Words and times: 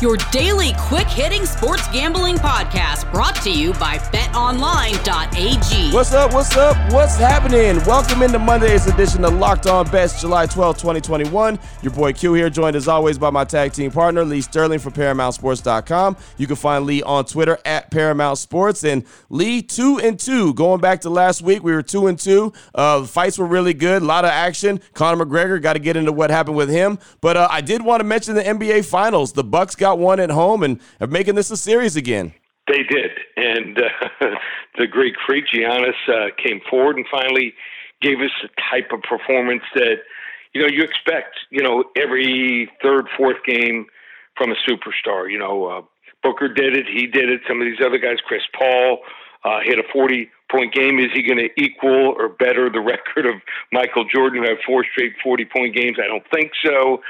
your 0.00 0.16
daily 0.32 0.72
quick 0.78 1.06
hitting 1.06 1.44
sports 1.44 1.86
gambling 1.88 2.36
podcast 2.36 3.10
brought 3.12 3.36
to 3.42 3.50
you 3.50 3.74
by 3.74 3.98
betonline.ag. 3.98 5.92
What's 5.92 6.14
up? 6.14 6.32
What's 6.32 6.56
up? 6.56 6.92
What's 6.92 7.16
happening? 7.16 7.84
Welcome 7.84 8.22
into 8.22 8.38
Monday's 8.38 8.86
edition 8.86 9.24
of 9.24 9.34
Locked 9.34 9.66
On 9.66 9.86
Bets, 9.90 10.20
July 10.20 10.46
12, 10.46 10.78
2021. 10.78 11.58
Your 11.82 11.92
boy 11.92 12.14
Q 12.14 12.32
here, 12.32 12.48
joined 12.48 12.76
as 12.76 12.88
always 12.88 13.18
by 13.18 13.28
my 13.28 13.44
tag 13.44 13.72
team 13.72 13.90
partner, 13.90 14.24
Lee 14.24 14.40
Sterling 14.40 14.78
from 14.78 14.92
ParamountSports.com. 14.94 16.16
You 16.38 16.46
can 16.46 16.56
find 16.56 16.86
Lee 16.86 17.02
on 17.02 17.26
Twitter 17.26 17.58
at 17.66 17.90
Paramount 17.90 18.38
Sports. 18.38 18.84
And 18.84 19.04
Lee, 19.28 19.60
two 19.60 19.98
and 19.98 20.18
two. 20.18 20.54
Going 20.54 20.80
back 20.80 21.02
to 21.02 21.10
last 21.10 21.42
week, 21.42 21.62
we 21.62 21.72
were 21.72 21.82
two 21.82 22.06
and 22.06 22.18
two. 22.18 22.52
Uh, 22.74 23.04
fights 23.04 23.38
were 23.38 23.46
really 23.46 23.74
good, 23.74 24.00
a 24.02 24.04
lot 24.06 24.24
of 24.24 24.30
action. 24.30 24.80
Conor 24.94 25.24
McGregor 25.24 25.60
got 25.60 25.74
to 25.74 25.78
get 25.78 25.96
into 25.96 26.12
what 26.12 26.30
happened 26.30 26.56
with 26.56 26.70
him. 26.70 26.98
But 27.20 27.36
uh, 27.36 27.48
I 27.50 27.60
did 27.60 27.82
want 27.82 28.00
to 28.00 28.04
mention 28.04 28.34
the 28.34 28.42
NBA 28.42 28.86
Finals. 28.86 29.32
The 29.32 29.44
Bucks 29.44 29.74
got 29.74 29.89
got 29.90 29.98
one 29.98 30.20
at 30.20 30.30
home 30.30 30.62
and 30.62 30.80
are 31.00 31.06
making 31.06 31.34
this 31.34 31.50
a 31.50 31.56
series 31.56 31.96
again. 31.96 32.32
They 32.68 32.84
did, 32.88 33.10
and 33.36 33.78
uh, 33.78 34.26
the 34.78 34.86
Greek 34.86 35.14
freak 35.26 35.46
Giannis 35.52 35.98
uh, 36.08 36.30
came 36.42 36.60
forward 36.70 36.96
and 36.96 37.06
finally 37.10 37.54
gave 38.00 38.20
us 38.20 38.30
a 38.44 38.48
type 38.70 38.92
of 38.92 39.02
performance 39.02 39.62
that 39.74 39.96
you 40.54 40.62
know 40.62 40.68
you 40.68 40.84
expect. 40.84 41.34
You 41.50 41.62
know, 41.62 41.84
every 41.96 42.70
third, 42.82 43.06
fourth 43.16 43.38
game 43.44 43.86
from 44.36 44.52
a 44.52 44.56
superstar. 44.68 45.30
You 45.30 45.38
know, 45.38 45.66
uh, 45.66 45.82
Booker 46.22 46.48
did 46.48 46.76
it. 46.76 46.86
He 46.86 47.06
did 47.06 47.28
it. 47.28 47.40
Some 47.48 47.60
of 47.60 47.66
these 47.66 47.84
other 47.84 47.98
guys, 47.98 48.18
Chris 48.24 48.42
Paul, 48.56 48.98
uh, 49.44 49.58
hit 49.64 49.80
a 49.80 49.84
forty 49.92 50.30
point 50.48 50.72
game. 50.72 51.00
Is 51.00 51.10
he 51.12 51.22
going 51.22 51.38
to 51.38 51.50
equal 51.60 52.14
or 52.16 52.28
better 52.28 52.70
the 52.70 52.80
record 52.94 53.26
of 53.26 53.42
Michael 53.72 54.04
Jordan, 54.04 54.44
who 54.44 54.48
had 54.48 54.58
four 54.64 54.84
straight 54.92 55.14
40 55.24 55.44
point 55.46 55.74
games? 55.74 55.96
I 56.02 56.06
don't 56.06 56.24
think 56.32 56.52
so 56.64 57.00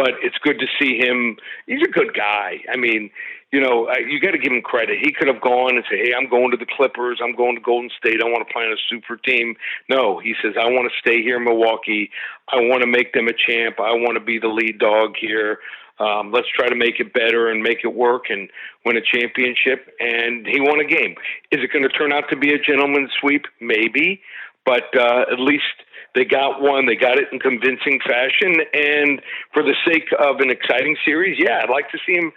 but 0.00 0.12
it's 0.22 0.38
good 0.38 0.58
to 0.58 0.66
see 0.80 0.96
him. 0.96 1.36
He's 1.66 1.82
a 1.82 1.90
good 1.90 2.14
guy. 2.14 2.64
I 2.72 2.76
mean, 2.78 3.10
you 3.52 3.60
know, 3.60 3.86
you 4.08 4.18
got 4.18 4.30
to 4.30 4.38
give 4.38 4.50
him 4.50 4.62
credit. 4.62 4.96
He 4.98 5.12
could 5.12 5.28
have 5.28 5.42
gone 5.42 5.76
and 5.76 5.84
said, 5.90 5.98
"Hey, 5.98 6.14
I'm 6.16 6.26
going 6.26 6.50
to 6.52 6.56
the 6.56 6.64
Clippers. 6.64 7.20
I'm 7.22 7.36
going 7.36 7.56
to 7.56 7.60
Golden 7.60 7.90
State. 7.98 8.22
I 8.22 8.24
want 8.24 8.48
to 8.48 8.50
play 8.50 8.64
on 8.64 8.72
a 8.72 8.80
super 8.88 9.18
team." 9.18 9.56
No, 9.90 10.18
he 10.18 10.34
says, 10.42 10.54
"I 10.58 10.70
want 10.70 10.90
to 10.90 10.98
stay 10.98 11.20
here 11.20 11.36
in 11.36 11.44
Milwaukee. 11.44 12.10
I 12.48 12.56
want 12.56 12.80
to 12.80 12.86
make 12.86 13.12
them 13.12 13.28
a 13.28 13.34
champ. 13.34 13.78
I 13.78 13.92
want 13.92 14.14
to 14.14 14.24
be 14.24 14.38
the 14.38 14.48
lead 14.48 14.78
dog 14.78 15.16
here. 15.20 15.58
Um, 15.98 16.32
let's 16.32 16.48
try 16.48 16.66
to 16.66 16.74
make 16.74 16.98
it 16.98 17.12
better 17.12 17.50
and 17.50 17.62
make 17.62 17.80
it 17.84 17.92
work 17.92 18.30
and 18.30 18.48
win 18.86 18.96
a 18.96 19.02
championship." 19.02 19.94
And 20.00 20.46
he 20.46 20.62
won 20.62 20.80
a 20.80 20.88
game. 20.88 21.14
Is 21.52 21.60
it 21.62 21.70
going 21.74 21.82
to 21.82 21.90
turn 21.90 22.10
out 22.10 22.30
to 22.30 22.36
be 22.36 22.54
a 22.54 22.58
gentleman's 22.58 23.10
sweep? 23.20 23.44
Maybe, 23.60 24.22
but 24.64 24.96
uh, 24.96 25.26
at 25.30 25.40
least 25.40 25.76
they 26.14 26.24
got 26.24 26.60
one. 26.60 26.86
They 26.86 26.96
got 26.96 27.18
it 27.18 27.28
in 27.32 27.38
convincing 27.38 28.00
fashion. 28.06 28.56
And 28.74 29.20
for 29.52 29.62
the 29.62 29.74
sake 29.86 30.08
of 30.18 30.40
an 30.40 30.50
exciting 30.50 30.96
series, 31.04 31.38
yeah, 31.38 31.60
I'd 31.62 31.70
like 31.70 31.90
to 31.90 31.98
see 32.06 32.14
him 32.14 32.32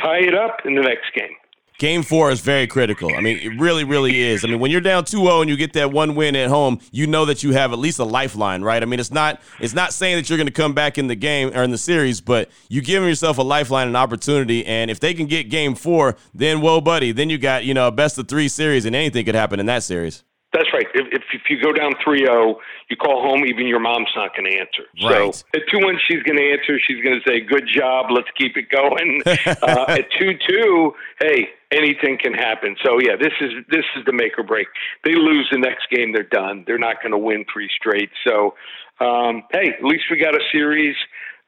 tie 0.00 0.20
it 0.20 0.34
up 0.34 0.58
in 0.64 0.74
the 0.74 0.82
next 0.82 1.12
game. 1.14 1.34
Game 1.80 2.02
four 2.02 2.30
is 2.30 2.42
very 2.42 2.66
critical. 2.66 3.14
I 3.16 3.22
mean, 3.22 3.38
it 3.38 3.58
really, 3.58 3.84
really 3.84 4.20
is. 4.20 4.44
I 4.44 4.48
mean, 4.48 4.58
when 4.58 4.70
you're 4.70 4.82
down 4.82 5.04
2-0 5.04 5.40
and 5.40 5.48
you 5.48 5.56
get 5.56 5.72
that 5.72 5.90
one 5.90 6.14
win 6.14 6.36
at 6.36 6.50
home, 6.50 6.78
you 6.92 7.06
know 7.06 7.24
that 7.24 7.42
you 7.42 7.52
have 7.52 7.72
at 7.72 7.78
least 7.78 7.98
a 7.98 8.04
lifeline, 8.04 8.60
right? 8.62 8.82
I 8.82 8.84
mean, 8.84 9.00
it's 9.00 9.10
not 9.10 9.40
it's 9.60 9.72
not 9.72 9.94
saying 9.94 10.16
that 10.16 10.28
you're 10.28 10.36
going 10.36 10.46
to 10.46 10.52
come 10.52 10.74
back 10.74 10.98
in 10.98 11.06
the 11.06 11.14
game 11.14 11.56
or 11.56 11.62
in 11.62 11.70
the 11.70 11.78
series, 11.78 12.20
but 12.20 12.50
you 12.68 12.82
giving 12.82 13.08
yourself 13.08 13.38
a 13.38 13.42
lifeline, 13.42 13.88
an 13.88 13.96
opportunity, 13.96 14.66
and 14.66 14.90
if 14.90 15.00
they 15.00 15.14
can 15.14 15.24
get 15.24 15.48
game 15.48 15.74
four, 15.74 16.16
then 16.34 16.60
whoa, 16.60 16.82
buddy, 16.82 17.12
then 17.12 17.30
you 17.30 17.38
got 17.38 17.64
you 17.64 17.72
know 17.72 17.88
a 17.88 17.92
best 17.92 18.18
of 18.18 18.28
three 18.28 18.48
series, 18.48 18.84
and 18.84 18.94
anything 18.94 19.24
could 19.24 19.34
happen 19.34 19.58
in 19.58 19.64
that 19.64 19.82
series. 19.82 20.22
That's 20.52 20.66
right. 20.72 20.86
If, 20.94 21.06
if, 21.12 21.22
if 21.32 21.42
you 21.48 21.62
go 21.62 21.72
down 21.72 21.92
3-0, 22.04 22.56
you 22.88 22.96
call 22.96 23.22
home, 23.22 23.44
even 23.46 23.66
your 23.66 23.78
mom's 23.78 24.10
not 24.16 24.34
going 24.36 24.50
to 24.50 24.58
answer. 24.58 24.82
Right. 25.02 25.34
So 25.34 25.44
at 25.54 25.62
2-1, 25.72 25.98
she's 26.08 26.22
going 26.24 26.38
to 26.38 26.50
answer. 26.50 26.78
She's 26.86 27.02
going 27.04 27.20
to 27.20 27.28
say, 27.28 27.40
good 27.40 27.68
job. 27.72 28.06
Let's 28.10 28.28
keep 28.36 28.56
it 28.56 28.68
going. 28.68 29.22
uh, 29.26 29.84
at 29.88 30.10
2-2, 30.20 30.92
hey, 31.20 31.50
anything 31.70 32.18
can 32.18 32.34
happen. 32.34 32.76
So 32.84 32.98
yeah, 32.98 33.16
this 33.16 33.32
is 33.40 33.52
this 33.70 33.84
is 33.96 34.04
the 34.06 34.12
make 34.12 34.38
or 34.38 34.42
break. 34.42 34.66
They 35.04 35.14
lose 35.14 35.48
the 35.52 35.58
next 35.58 35.88
game, 35.88 36.12
they're 36.12 36.22
done. 36.24 36.64
They're 36.66 36.78
not 36.78 37.00
going 37.00 37.12
to 37.12 37.18
win 37.18 37.44
three 37.52 37.70
straight. 37.76 38.10
So 38.26 38.54
um, 39.00 39.44
hey, 39.52 39.70
at 39.78 39.84
least 39.84 40.04
we 40.10 40.18
got 40.18 40.34
a 40.34 40.42
series. 40.52 40.96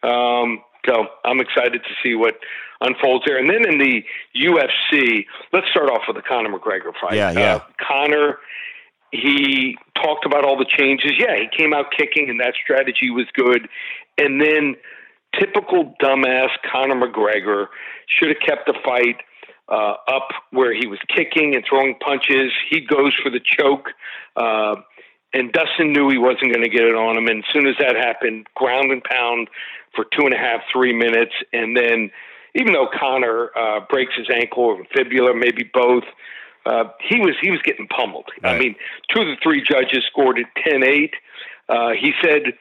Um, 0.02 0.62
so 0.86 1.06
I'm 1.24 1.40
excited 1.40 1.82
to 1.82 1.90
see 2.02 2.14
what 2.14 2.36
unfolds 2.80 3.24
there. 3.26 3.38
And 3.38 3.48
then 3.48 3.68
in 3.68 3.78
the 3.78 4.02
UFC, 4.36 5.26
let's 5.52 5.68
start 5.70 5.90
off 5.90 6.02
with 6.08 6.16
the 6.16 6.22
Conor 6.22 6.50
McGregor 6.50 6.92
fight. 7.00 7.14
Yeah, 7.14 7.32
yeah. 7.32 7.54
Uh, 7.56 7.60
Conor 7.80 8.38
he 9.12 9.76
talked 10.02 10.26
about 10.26 10.44
all 10.44 10.56
the 10.56 10.66
changes. 10.68 11.12
Yeah, 11.18 11.36
he 11.36 11.48
came 11.56 11.72
out 11.72 11.86
kicking, 11.96 12.28
and 12.28 12.40
that 12.40 12.54
strategy 12.62 13.10
was 13.10 13.26
good. 13.34 13.68
And 14.18 14.40
then, 14.40 14.76
typical 15.38 15.94
dumbass 16.02 16.48
Conor 16.70 16.94
McGregor 16.94 17.66
should 18.06 18.28
have 18.28 18.40
kept 18.44 18.66
the 18.66 18.74
fight 18.84 19.16
uh, 19.68 19.94
up 20.08 20.28
where 20.50 20.74
he 20.74 20.86
was 20.86 20.98
kicking 21.14 21.54
and 21.54 21.64
throwing 21.68 21.94
punches. 22.04 22.52
He 22.68 22.80
goes 22.80 23.14
for 23.22 23.30
the 23.30 23.40
choke. 23.40 23.88
Uh, 24.36 24.76
and 25.34 25.52
Dustin 25.52 25.92
knew 25.92 26.10
he 26.10 26.18
wasn't 26.18 26.52
going 26.52 26.62
to 26.62 26.68
get 26.68 26.84
it 26.84 26.94
on 26.94 27.16
him. 27.16 27.26
And 27.26 27.38
as 27.38 27.52
soon 27.52 27.66
as 27.66 27.74
that 27.78 27.96
happened, 27.96 28.46
ground 28.54 28.92
and 28.92 29.02
pound 29.02 29.48
for 29.94 30.04
two 30.04 30.26
and 30.26 30.34
a 30.34 30.38
half, 30.38 30.60
three 30.72 30.92
minutes. 30.92 31.32
And 31.52 31.76
then, 31.76 32.10
even 32.54 32.74
though 32.74 32.88
Conor 32.92 33.50
uh, 33.56 33.80
breaks 33.88 34.12
his 34.16 34.28
ankle 34.34 34.64
or 34.64 34.84
fibula, 34.94 35.34
maybe 35.34 35.70
both, 35.72 36.04
uh, 36.66 36.84
he 37.00 37.18
was 37.18 37.34
he 37.40 37.50
was 37.50 37.60
getting 37.64 37.86
pummeled. 37.88 38.28
Right. 38.42 38.56
I 38.56 38.58
mean, 38.58 38.74
two 39.14 39.22
of 39.22 39.26
the 39.26 39.36
three 39.42 39.62
judges 39.62 40.04
scored 40.10 40.38
at 40.38 40.46
10-8. 40.64 41.10
Uh, 41.68 41.90
he 41.98 42.12
said 42.22 42.54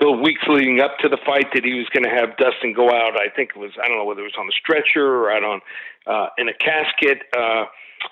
the 0.00 0.10
weeks 0.10 0.42
leading 0.48 0.80
up 0.80 0.98
to 0.98 1.08
the 1.08 1.18
fight 1.26 1.46
that 1.54 1.64
he 1.64 1.74
was 1.74 1.86
going 1.92 2.04
to 2.04 2.10
have 2.10 2.36
Dustin 2.36 2.72
go 2.72 2.88
out. 2.88 3.16
I 3.16 3.28
think 3.34 3.50
it 3.54 3.58
was 3.58 3.72
I 3.82 3.88
don't 3.88 3.98
know 3.98 4.04
whether 4.04 4.22
it 4.22 4.32
was 4.32 4.38
on 4.38 4.46
a 4.46 4.56
stretcher 4.58 5.04
or 5.04 5.30
out 5.30 5.44
on 5.44 5.60
uh, 6.06 6.28
in 6.38 6.48
a 6.48 6.54
casket. 6.54 7.22
Uh, 7.36 7.64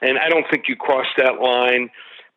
and 0.02 0.18
I 0.18 0.28
don't 0.28 0.44
think 0.50 0.64
you 0.68 0.76
crossed 0.76 1.16
that 1.16 1.40
line, 1.40 1.88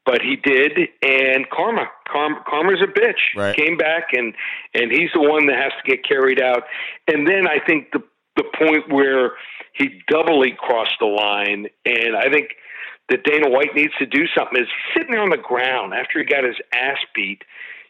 but 0.06 0.22
he 0.22 0.38
did. 0.38 0.72
And 1.04 1.50
karma, 1.50 1.88
karma, 2.08 2.44
karma's 2.48 2.82
a 2.82 2.88
bitch. 2.88 3.36
Right. 3.36 3.56
Came 3.56 3.78
back 3.78 4.10
and 4.14 4.34
and 4.74 4.92
he's 4.92 5.10
the 5.14 5.22
one 5.22 5.48
that 5.48 5.58
has 5.58 5.74
to 5.84 5.92
get 5.92 6.08
carried 6.08 6.42
out. 6.42 6.64
And 7.08 7.28
then 7.28 7.48
I 7.48 7.60
think 7.66 7.92
the 7.92 8.04
the 8.38 8.46
point 8.58 8.92
where 8.92 9.32
he 9.74 10.02
doubly 10.10 10.56
crossed 10.58 10.96
the 11.00 11.06
line, 11.06 11.68
and 11.86 12.16
I 12.16 12.30
think 12.32 12.56
that 13.12 13.24
Dana 13.24 13.50
White 13.50 13.76
needs 13.76 13.94
to 14.00 14.06
do 14.06 14.26
something 14.36 14.60
is 14.60 14.70
sitting 14.96 15.12
there 15.12 15.22
on 15.22 15.30
the 15.30 15.38
ground 15.38 15.94
after 15.94 16.20
he 16.20 16.26
got 16.26 16.44
his 16.44 16.56
ass 16.74 16.98
beat. 17.14 17.44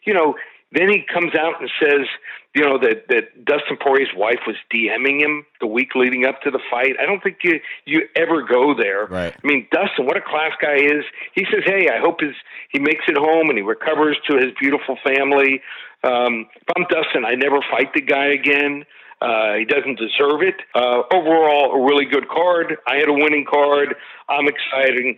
You 0.04 0.12
know, 0.12 0.34
then 0.72 0.88
he 0.88 1.02
comes 1.02 1.34
out 1.34 1.60
and 1.60 1.70
says, 1.80 2.06
you 2.54 2.62
know, 2.62 2.78
that 2.78 3.08
that 3.08 3.44
Dustin 3.44 3.76
Poirier's 3.80 4.12
wife 4.16 4.40
was 4.46 4.56
DMing 4.72 5.20
him 5.20 5.46
the 5.60 5.66
week 5.66 5.94
leading 5.94 6.26
up 6.26 6.42
to 6.42 6.50
the 6.50 6.60
fight. 6.70 6.96
I 7.00 7.06
don't 7.06 7.22
think 7.22 7.38
you 7.42 7.60
you 7.84 8.08
ever 8.16 8.42
go 8.42 8.74
there. 8.74 9.06
Right. 9.06 9.32
I 9.32 9.46
mean, 9.46 9.68
Dustin, 9.70 10.06
what 10.06 10.16
a 10.16 10.20
class 10.20 10.52
guy 10.60 10.76
is. 10.76 11.04
He 11.34 11.44
says, 11.44 11.62
hey, 11.64 11.88
I 11.88 11.98
hope 12.00 12.20
his 12.20 12.34
he 12.70 12.78
makes 12.78 13.04
it 13.06 13.16
home 13.16 13.48
and 13.48 13.56
he 13.56 13.62
recovers 13.62 14.16
to 14.28 14.36
his 14.36 14.52
beautiful 14.58 14.98
family. 15.04 15.62
Um, 16.04 16.46
if 16.56 16.68
I'm 16.76 16.84
Dustin, 16.90 17.24
I 17.24 17.34
never 17.36 17.60
fight 17.70 17.94
the 17.94 18.02
guy 18.02 18.26
again. 18.26 18.84
Uh, 19.22 19.54
he 19.54 19.64
doesn't 19.64 19.98
deserve 19.98 20.42
it. 20.42 20.56
Uh, 20.74 21.02
overall, 21.12 21.72
a 21.72 21.84
really 21.84 22.06
good 22.06 22.28
card. 22.28 22.76
I 22.88 22.96
had 22.96 23.08
a 23.08 23.12
winning 23.12 23.46
card. 23.48 23.94
I'm 24.28 24.48
excited 24.48 25.16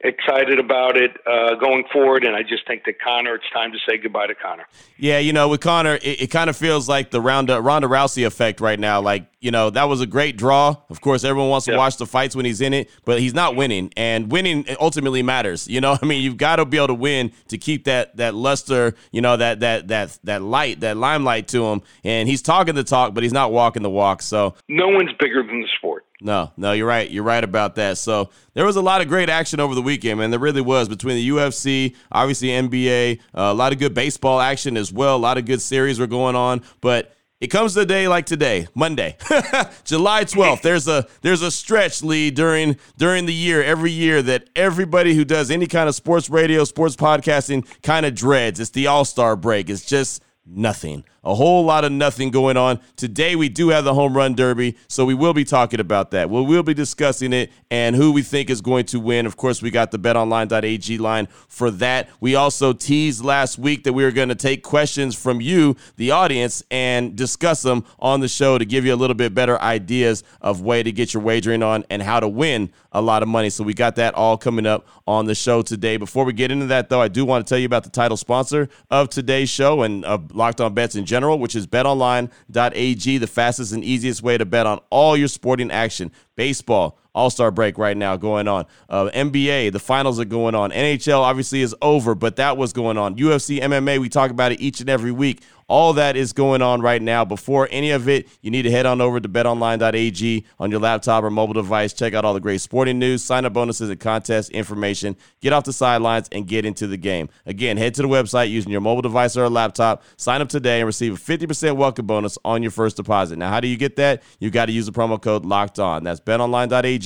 excited 0.00 0.58
about 0.58 0.96
it 0.96 1.12
uh, 1.26 1.54
going 1.54 1.84
forward. 1.92 2.24
And 2.24 2.36
I 2.36 2.42
just 2.42 2.66
think 2.66 2.84
that 2.84 3.00
Conor, 3.00 3.34
it's 3.36 3.50
time 3.52 3.72
to 3.72 3.78
say 3.88 3.96
goodbye 3.96 4.26
to 4.26 4.34
Conor. 4.34 4.66
Yeah, 4.98 5.18
you 5.18 5.32
know, 5.32 5.48
with 5.48 5.60
Conor, 5.60 5.94
it, 5.96 6.22
it 6.22 6.26
kind 6.30 6.50
of 6.50 6.56
feels 6.56 6.88
like 6.88 7.10
the 7.10 7.20
Ronda, 7.20 7.60
Ronda 7.60 7.88
Rousey 7.88 8.26
effect 8.26 8.60
right 8.60 8.78
now. 8.78 9.00
Like, 9.00 9.26
you 9.40 9.50
know, 9.50 9.70
that 9.70 9.84
was 9.84 10.00
a 10.00 10.06
great 10.06 10.36
draw. 10.36 10.76
Of 10.90 11.00
course, 11.00 11.24
everyone 11.24 11.50
wants 11.50 11.66
to 11.66 11.72
yeah. 11.72 11.78
watch 11.78 11.96
the 11.96 12.06
fights 12.06 12.34
when 12.34 12.44
he's 12.44 12.60
in 12.60 12.72
it, 12.72 12.90
but 13.04 13.20
he's 13.20 13.34
not 13.34 13.56
winning. 13.56 13.92
And 13.96 14.30
winning 14.30 14.66
ultimately 14.80 15.22
matters. 15.22 15.68
You 15.68 15.80
know, 15.80 15.96
I 16.02 16.06
mean, 16.06 16.22
you've 16.22 16.36
got 16.36 16.56
to 16.56 16.64
be 16.64 16.76
able 16.76 16.88
to 16.88 16.94
win 16.94 17.32
to 17.48 17.58
keep 17.58 17.84
that 17.84 18.16
that 18.16 18.34
luster, 18.34 18.94
you 19.12 19.20
know, 19.20 19.36
that 19.36 19.60
that 19.60 19.88
that 19.88 20.18
that 20.24 20.42
light, 20.42 20.80
that 20.80 20.96
limelight 20.96 21.48
to 21.48 21.64
him. 21.66 21.82
And 22.04 22.28
he's 22.28 22.42
talking 22.42 22.74
the 22.74 22.84
talk, 22.84 23.14
but 23.14 23.22
he's 23.22 23.32
not 23.32 23.52
walking 23.52 23.82
the 23.82 23.90
walk. 23.90 24.22
So 24.22 24.54
no 24.68 24.88
one's 24.88 25.12
bigger 25.18 25.42
than 25.42 25.60
the 25.60 25.68
sport. 25.76 26.05
No, 26.20 26.52
no, 26.56 26.72
you're 26.72 26.86
right. 26.86 27.10
You're 27.10 27.24
right 27.24 27.44
about 27.44 27.74
that. 27.74 27.98
So 27.98 28.30
there 28.54 28.64
was 28.64 28.76
a 28.76 28.80
lot 28.80 29.02
of 29.02 29.08
great 29.08 29.28
action 29.28 29.60
over 29.60 29.74
the 29.74 29.82
weekend, 29.82 30.18
man. 30.18 30.30
There 30.30 30.40
really 30.40 30.62
was 30.62 30.88
between 30.88 31.16
the 31.16 31.28
UFC, 31.28 31.94
obviously 32.10 32.48
NBA, 32.48 33.20
uh, 33.34 33.40
a 33.40 33.54
lot 33.54 33.72
of 33.72 33.78
good 33.78 33.92
baseball 33.92 34.40
action 34.40 34.76
as 34.78 34.90
well. 34.90 35.16
A 35.16 35.18
lot 35.18 35.36
of 35.36 35.44
good 35.44 35.60
series 35.60 35.98
were 35.98 36.06
going 36.06 36.34
on, 36.34 36.62
but 36.80 37.14
it 37.38 37.48
comes 37.48 37.74
to 37.74 37.80
a 37.80 37.86
day 37.86 38.08
like 38.08 38.24
today, 38.24 38.66
Monday, 38.74 39.18
July 39.84 40.24
12th. 40.24 40.62
There's 40.62 40.88
a 40.88 41.06
there's 41.20 41.42
a 41.42 41.50
stretch 41.50 42.02
lead 42.02 42.34
during 42.34 42.78
during 42.96 43.26
the 43.26 43.34
year 43.34 43.62
every 43.62 43.90
year 43.90 44.22
that 44.22 44.48
everybody 44.56 45.14
who 45.14 45.22
does 45.22 45.50
any 45.50 45.66
kind 45.66 45.86
of 45.86 45.94
sports 45.94 46.30
radio, 46.30 46.64
sports 46.64 46.96
podcasting 46.96 47.66
kind 47.82 48.06
of 48.06 48.14
dreads. 48.14 48.58
It's 48.58 48.70
the 48.70 48.86
All-Star 48.86 49.36
break. 49.36 49.68
It's 49.68 49.84
just 49.84 50.22
nothing. 50.46 51.04
A 51.24 51.34
whole 51.34 51.64
lot 51.64 51.84
of 51.84 51.90
nothing 51.90 52.30
going 52.30 52.56
on. 52.56 52.78
Today, 52.94 53.34
we 53.34 53.48
do 53.48 53.70
have 53.70 53.82
the 53.82 53.94
home 53.94 54.16
run 54.16 54.34
derby, 54.34 54.76
so 54.86 55.04
we 55.04 55.14
will 55.14 55.34
be 55.34 55.44
talking 55.44 55.80
about 55.80 56.12
that. 56.12 56.30
We 56.30 56.40
will 56.40 56.62
be 56.62 56.72
discussing 56.72 57.32
it 57.32 57.50
and 57.68 57.96
who 57.96 58.12
we 58.12 58.22
think 58.22 58.48
is 58.48 58.60
going 58.60 58.86
to 58.86 59.00
win. 59.00 59.26
Of 59.26 59.36
course, 59.36 59.60
we 59.60 59.72
got 59.72 59.90
the 59.90 59.98
betonline.ag 59.98 60.98
line 60.98 61.26
for 61.48 61.72
that. 61.72 62.08
We 62.20 62.36
also 62.36 62.72
teased 62.72 63.24
last 63.24 63.58
week 63.58 63.82
that 63.84 63.92
we 63.92 64.04
were 64.04 64.12
going 64.12 64.28
to 64.28 64.36
take 64.36 64.62
questions 64.62 65.16
from 65.20 65.40
you, 65.40 65.76
the 65.96 66.12
audience, 66.12 66.62
and 66.70 67.16
discuss 67.16 67.62
them 67.62 67.84
on 67.98 68.20
the 68.20 68.28
show 68.28 68.56
to 68.56 68.64
give 68.64 68.84
you 68.84 68.94
a 68.94 68.96
little 68.96 69.16
bit 69.16 69.34
better 69.34 69.60
ideas 69.60 70.22
of 70.40 70.60
way 70.60 70.84
to 70.84 70.92
get 70.92 71.12
your 71.12 71.24
wagering 71.24 71.64
on 71.64 71.84
and 71.90 72.02
how 72.02 72.20
to 72.20 72.28
win 72.28 72.70
a 72.92 73.02
lot 73.02 73.22
of 73.22 73.28
money. 73.28 73.50
So 73.50 73.64
we 73.64 73.74
got 73.74 73.96
that 73.96 74.14
all 74.14 74.38
coming 74.38 74.64
up 74.64 74.86
on 75.08 75.26
the 75.26 75.34
show 75.34 75.62
today. 75.62 75.96
Before 75.96 76.24
we 76.24 76.32
get 76.32 76.52
into 76.52 76.66
that, 76.66 76.88
though, 76.88 77.00
I 77.00 77.08
do 77.08 77.24
want 77.24 77.44
to 77.44 77.48
tell 77.48 77.58
you 77.58 77.66
about 77.66 77.82
the 77.82 77.90
title 77.90 78.16
sponsor 78.16 78.68
of 78.90 79.10
today's 79.10 79.50
show 79.50 79.82
and 79.82 80.04
of 80.04 80.35
Locked 80.36 80.60
On 80.60 80.72
Bets 80.74 80.94
in 80.94 81.04
general 81.04 81.38
which 81.38 81.56
is 81.56 81.66
betonline.ag, 81.66 83.18
the 83.18 83.26
fastest 83.26 83.72
and 83.72 83.82
easiest 83.82 84.22
way 84.22 84.38
to 84.38 84.44
bet 84.44 84.66
on 84.66 84.80
all 84.90 85.16
your 85.16 85.28
sporting 85.28 85.70
action. 85.70 86.12
Baseball, 86.36 86.98
all 87.16 87.30
Star 87.30 87.50
break 87.50 87.78
right 87.78 87.96
now 87.96 88.16
going 88.16 88.46
on. 88.46 88.66
Uh, 88.88 89.10
NBA, 89.12 89.72
the 89.72 89.80
finals 89.80 90.20
are 90.20 90.24
going 90.24 90.54
on. 90.54 90.70
NHL 90.70 91.20
obviously 91.20 91.62
is 91.62 91.74
over, 91.82 92.14
but 92.14 92.36
that 92.36 92.56
was 92.56 92.72
going 92.72 92.98
on. 92.98 93.16
UFC, 93.16 93.58
MMA, 93.60 93.98
we 93.98 94.08
talk 94.08 94.30
about 94.30 94.52
it 94.52 94.60
each 94.60 94.80
and 94.80 94.90
every 94.90 95.10
week. 95.10 95.42
All 95.68 95.94
that 95.94 96.16
is 96.16 96.32
going 96.32 96.62
on 96.62 96.80
right 96.80 97.02
now. 97.02 97.24
Before 97.24 97.66
any 97.72 97.90
of 97.90 98.08
it, 98.08 98.28
you 98.40 98.52
need 98.52 98.62
to 98.62 98.70
head 98.70 98.86
on 98.86 99.00
over 99.00 99.18
to 99.18 99.28
betonline.ag 99.28 100.44
on 100.60 100.70
your 100.70 100.78
laptop 100.78 101.24
or 101.24 101.30
mobile 101.30 101.54
device. 101.54 101.92
Check 101.92 102.14
out 102.14 102.24
all 102.24 102.34
the 102.34 102.40
great 102.40 102.60
sporting 102.60 103.00
news, 103.00 103.24
sign 103.24 103.44
up 103.44 103.52
bonuses, 103.52 103.90
and 103.90 103.98
contest 103.98 104.50
information. 104.50 105.16
Get 105.40 105.52
off 105.52 105.64
the 105.64 105.72
sidelines 105.72 106.28
and 106.30 106.46
get 106.46 106.64
into 106.64 106.86
the 106.86 106.96
game. 106.96 107.28
Again, 107.46 107.78
head 107.78 107.94
to 107.94 108.02
the 108.02 108.08
website 108.08 108.48
using 108.50 108.70
your 108.70 108.80
mobile 108.80 109.02
device 109.02 109.36
or 109.36 109.42
a 109.44 109.50
laptop. 109.50 110.04
Sign 110.16 110.40
up 110.40 110.48
today 110.48 110.78
and 110.78 110.86
receive 110.86 111.14
a 111.14 111.16
50% 111.16 111.74
welcome 111.74 112.06
bonus 112.06 112.38
on 112.44 112.62
your 112.62 112.70
first 112.70 112.96
deposit. 112.96 113.36
Now, 113.36 113.50
how 113.50 113.58
do 113.58 113.66
you 113.66 113.76
get 113.76 113.96
that? 113.96 114.22
You 114.38 114.50
got 114.50 114.66
to 114.66 114.72
use 114.72 114.86
the 114.86 114.92
promo 114.92 115.20
code 115.20 115.44
locked 115.44 115.80
on. 115.80 116.04
That's 116.04 116.20
betonline.ag, 116.20 117.05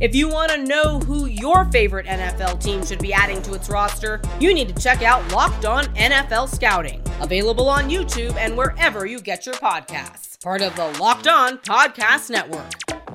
If 0.00 0.14
you 0.14 0.28
want 0.28 0.52
to 0.52 0.64
know 0.64 1.00
who 1.00 1.26
your 1.26 1.64
favorite 1.72 2.06
NFL 2.06 2.62
team 2.62 2.86
should 2.86 3.00
be 3.00 3.12
adding 3.12 3.42
to 3.42 3.54
its 3.54 3.68
roster, 3.68 4.20
you 4.38 4.54
need 4.54 4.68
to 4.68 4.80
check 4.80 5.02
out 5.02 5.32
Locked 5.32 5.64
On 5.64 5.86
NFL 5.96 6.54
Scouting, 6.54 7.02
available 7.20 7.68
on 7.68 7.90
YouTube 7.90 8.36
and 8.36 8.56
wherever 8.56 9.06
you 9.06 9.20
get 9.20 9.44
your 9.44 9.56
podcasts. 9.56 10.40
Part 10.40 10.62
of 10.62 10.76
the 10.76 10.86
Locked 11.00 11.26
On 11.26 11.58
Podcast 11.58 12.30
Network. 12.30 12.70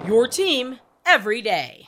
Your 0.05 0.27
team 0.27 0.79
every 1.05 1.41
day. 1.41 1.87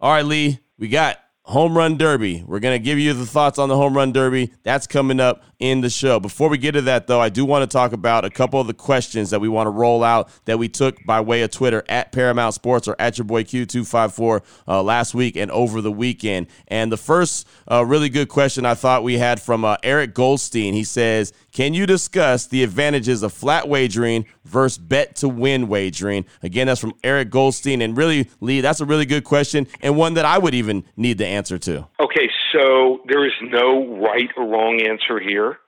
All 0.00 0.10
right, 0.10 0.24
Lee, 0.24 0.60
we 0.78 0.88
got 0.88 1.18
home 1.42 1.76
run 1.76 1.98
derby. 1.98 2.42
We're 2.46 2.60
going 2.60 2.80
to 2.80 2.82
give 2.82 2.98
you 2.98 3.12
the 3.12 3.26
thoughts 3.26 3.58
on 3.58 3.68
the 3.68 3.76
home 3.76 3.94
run 3.94 4.10
derby. 4.10 4.54
That's 4.62 4.86
coming 4.86 5.20
up 5.20 5.42
in 5.62 5.80
the 5.80 5.88
show. 5.88 6.18
Before 6.18 6.48
we 6.48 6.58
get 6.58 6.72
to 6.72 6.82
that, 6.82 7.06
though, 7.06 7.20
I 7.20 7.28
do 7.28 7.44
want 7.44 7.62
to 7.62 7.72
talk 7.72 7.92
about 7.92 8.24
a 8.24 8.30
couple 8.30 8.60
of 8.60 8.66
the 8.66 8.74
questions 8.74 9.30
that 9.30 9.40
we 9.40 9.48
want 9.48 9.68
to 9.68 9.70
roll 9.70 10.02
out 10.02 10.28
that 10.44 10.58
we 10.58 10.68
took 10.68 10.98
by 11.04 11.20
way 11.20 11.42
of 11.42 11.52
Twitter 11.52 11.84
at 11.88 12.10
Paramount 12.10 12.54
Sports 12.54 12.88
or 12.88 12.96
at 12.98 13.16
your 13.16 13.24
boy 13.24 13.44
Q254 13.44 14.42
uh, 14.66 14.82
last 14.82 15.14
week 15.14 15.36
and 15.36 15.52
over 15.52 15.80
the 15.80 15.92
weekend. 15.92 16.48
And 16.66 16.90
the 16.90 16.96
first 16.96 17.46
uh, 17.70 17.86
really 17.86 18.08
good 18.08 18.28
question 18.28 18.66
I 18.66 18.74
thought 18.74 19.04
we 19.04 19.18
had 19.18 19.40
from 19.40 19.64
uh, 19.64 19.76
Eric 19.84 20.14
Goldstein. 20.14 20.74
He 20.74 20.82
says, 20.82 21.32
Can 21.52 21.74
you 21.74 21.86
discuss 21.86 22.48
the 22.48 22.64
advantages 22.64 23.22
of 23.22 23.32
flat 23.32 23.68
wagering 23.68 24.26
versus 24.44 24.78
bet 24.78 25.14
to 25.16 25.28
win 25.28 25.68
wagering? 25.68 26.24
Again, 26.42 26.66
that's 26.66 26.80
from 26.80 26.94
Eric 27.04 27.30
Goldstein. 27.30 27.82
And 27.82 27.96
really, 27.96 28.28
Lee, 28.40 28.62
that's 28.62 28.80
a 28.80 28.84
really 28.84 29.06
good 29.06 29.22
question 29.22 29.68
and 29.80 29.96
one 29.96 30.14
that 30.14 30.24
I 30.24 30.38
would 30.38 30.54
even 30.54 30.82
need 30.96 31.18
to 31.18 31.26
answer 31.26 31.56
to. 31.58 31.86
Okay, 32.00 32.28
so 32.52 33.00
there 33.06 33.26
is 33.26 33.32
no 33.42 33.98
right 33.98 34.30
or 34.36 34.46
wrong 34.46 34.80
answer 34.80 35.18
here, 35.18 35.58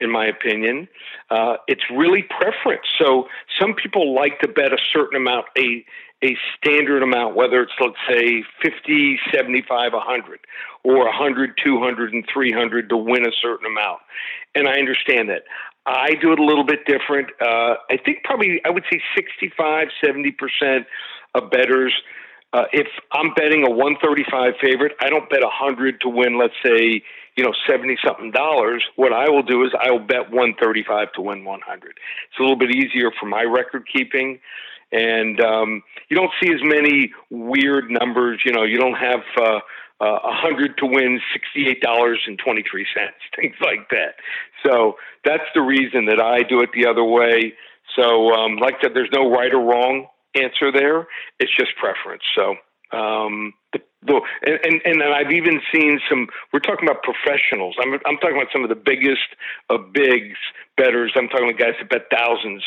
in 0.00 0.10
my 0.10 0.26
opinion. 0.26 0.88
Uh, 1.30 1.56
it's 1.68 1.84
really 1.90 2.22
preference. 2.22 2.86
So 2.98 3.28
some 3.60 3.74
people 3.74 4.14
like 4.14 4.40
to 4.40 4.48
bet 4.48 4.72
a 4.72 4.78
certain 4.92 5.16
amount, 5.16 5.46
a 5.58 5.84
a 6.24 6.34
standard 6.56 7.02
amount, 7.02 7.36
whether 7.36 7.60
it's 7.60 7.72
let's 7.78 7.94
say 8.08 8.42
50, 8.62 9.20
75, 9.34 9.92
100, 9.92 10.40
or 10.82 11.04
100, 11.04 11.58
200, 11.62 12.12
and 12.14 12.24
300 12.32 12.88
to 12.88 12.96
win 12.96 13.26
a 13.26 13.32
certain 13.42 13.66
amount. 13.66 14.00
And 14.54 14.66
I 14.66 14.78
understand 14.78 15.28
that. 15.28 15.42
I 15.84 16.14
do 16.20 16.32
it 16.32 16.38
a 16.38 16.44
little 16.44 16.64
bit 16.64 16.84
different. 16.86 17.28
Uh, 17.40 17.74
I 17.90 17.98
think 18.02 18.24
probably 18.24 18.60
I 18.64 18.70
would 18.70 18.84
say 18.90 19.00
65, 19.14 19.88
70% 20.02 20.86
of 21.34 21.50
bettors 21.50 21.92
uh, 22.56 22.64
if 22.72 22.86
I'm 23.12 23.34
betting 23.34 23.64
a 23.66 23.70
135 23.70 24.54
favorite, 24.62 24.92
I 25.00 25.10
don't 25.10 25.28
bet 25.28 25.42
100 25.42 26.00
to 26.00 26.08
win, 26.08 26.38
let's 26.38 26.54
say, 26.64 27.02
you 27.36 27.44
know, 27.44 27.52
70 27.68 27.98
something 28.02 28.30
dollars. 28.30 28.82
What 28.96 29.12
I 29.12 29.28
will 29.28 29.42
do 29.42 29.62
is 29.64 29.72
I 29.78 29.90
will 29.90 30.06
bet 30.06 30.30
135 30.30 31.12
to 31.16 31.20
win 31.20 31.44
100. 31.44 31.90
It's 31.90 32.38
a 32.38 32.42
little 32.42 32.56
bit 32.56 32.74
easier 32.74 33.10
for 33.20 33.26
my 33.26 33.42
record 33.42 33.86
keeping. 33.92 34.40
And 34.90 35.38
um, 35.40 35.82
you 36.08 36.16
don't 36.16 36.30
see 36.42 36.50
as 36.50 36.60
many 36.62 37.12
weird 37.28 37.90
numbers. 37.90 38.40
You 38.46 38.52
know, 38.52 38.62
you 38.62 38.78
don't 38.78 38.96
have 38.96 39.20
uh, 39.38 39.60
uh, 40.00 40.20
100 40.24 40.78
to 40.78 40.86
win 40.86 41.20
$68.23, 41.54 42.24
things 43.36 43.54
like 43.60 43.90
that. 43.90 44.14
So 44.64 44.96
that's 45.26 45.44
the 45.54 45.60
reason 45.60 46.06
that 46.06 46.20
I 46.20 46.42
do 46.42 46.60
it 46.62 46.70
the 46.72 46.86
other 46.86 47.04
way. 47.04 47.52
So, 48.00 48.32
um, 48.32 48.56
like 48.56 48.76
I 48.78 48.84
said, 48.84 48.92
there's 48.94 49.12
no 49.12 49.30
right 49.30 49.52
or 49.52 49.60
wrong 49.60 50.06
answer 50.36 50.72
there. 50.72 51.06
It's 51.38 51.54
just 51.56 51.70
preference. 51.76 52.22
So, 52.34 52.56
um, 52.96 53.52
the, 53.72 53.80
the, 54.02 54.20
and, 54.46 54.80
and, 54.84 55.02
and 55.02 55.14
I've 55.14 55.32
even 55.32 55.60
seen 55.72 56.00
some, 56.08 56.28
we're 56.52 56.60
talking 56.60 56.88
about 56.88 57.02
professionals. 57.02 57.74
I'm, 57.80 57.94
I'm 58.06 58.16
talking 58.18 58.36
about 58.36 58.52
some 58.52 58.62
of 58.62 58.68
the 58.68 58.76
biggest 58.76 59.26
of 59.68 59.92
bigs 59.92 60.38
betters. 60.76 61.12
I'm 61.16 61.28
talking 61.28 61.48
about 61.50 61.58
guys 61.58 61.74
that 61.80 61.90
bet 61.90 62.06
thousands, 62.10 62.62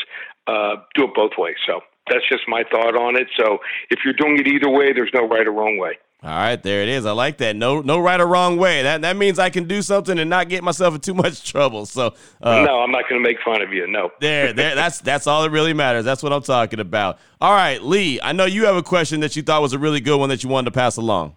uh, 0.46 0.76
do 0.94 1.04
it 1.04 1.14
both 1.14 1.32
ways. 1.38 1.56
So 1.66 1.80
that's 2.10 2.28
just 2.28 2.42
my 2.48 2.64
thought 2.70 2.96
on 2.96 3.16
it. 3.16 3.28
So 3.38 3.58
if 3.90 4.00
you're 4.04 4.14
doing 4.14 4.38
it 4.38 4.46
either 4.46 4.68
way, 4.68 4.92
there's 4.92 5.10
no 5.14 5.26
right 5.26 5.46
or 5.46 5.52
wrong 5.52 5.78
way. 5.78 5.98
All 6.22 6.28
right, 6.28 6.62
there 6.62 6.82
it 6.82 6.88
is. 6.90 7.06
I 7.06 7.12
like 7.12 7.38
that. 7.38 7.56
No, 7.56 7.80
no 7.80 7.98
right 7.98 8.20
or 8.20 8.26
wrong 8.26 8.58
way. 8.58 8.82
That 8.82 9.00
that 9.02 9.16
means 9.16 9.38
I 9.38 9.48
can 9.48 9.66
do 9.66 9.80
something 9.80 10.18
and 10.18 10.28
not 10.28 10.50
get 10.50 10.62
myself 10.62 10.94
in 10.94 11.00
too 11.00 11.14
much 11.14 11.42
trouble. 11.50 11.86
So 11.86 12.14
uh, 12.42 12.62
no, 12.62 12.80
I'm 12.80 12.90
not 12.90 13.08
going 13.08 13.22
to 13.22 13.26
make 13.26 13.38
fun 13.42 13.62
of 13.62 13.72
you. 13.72 13.86
No. 13.86 14.10
there, 14.20 14.52
there. 14.52 14.74
That's 14.74 15.00
that's 15.00 15.26
all 15.26 15.42
that 15.42 15.50
really 15.50 15.72
matters. 15.72 16.04
That's 16.04 16.22
what 16.22 16.34
I'm 16.34 16.42
talking 16.42 16.78
about. 16.78 17.18
All 17.40 17.52
right, 17.52 17.82
Lee. 17.82 18.20
I 18.22 18.32
know 18.32 18.44
you 18.44 18.66
have 18.66 18.76
a 18.76 18.82
question 18.82 19.20
that 19.20 19.34
you 19.34 19.42
thought 19.42 19.62
was 19.62 19.72
a 19.72 19.78
really 19.78 20.00
good 20.00 20.18
one 20.18 20.28
that 20.28 20.44
you 20.44 20.50
wanted 20.50 20.66
to 20.66 20.72
pass 20.72 20.98
along. 20.98 21.36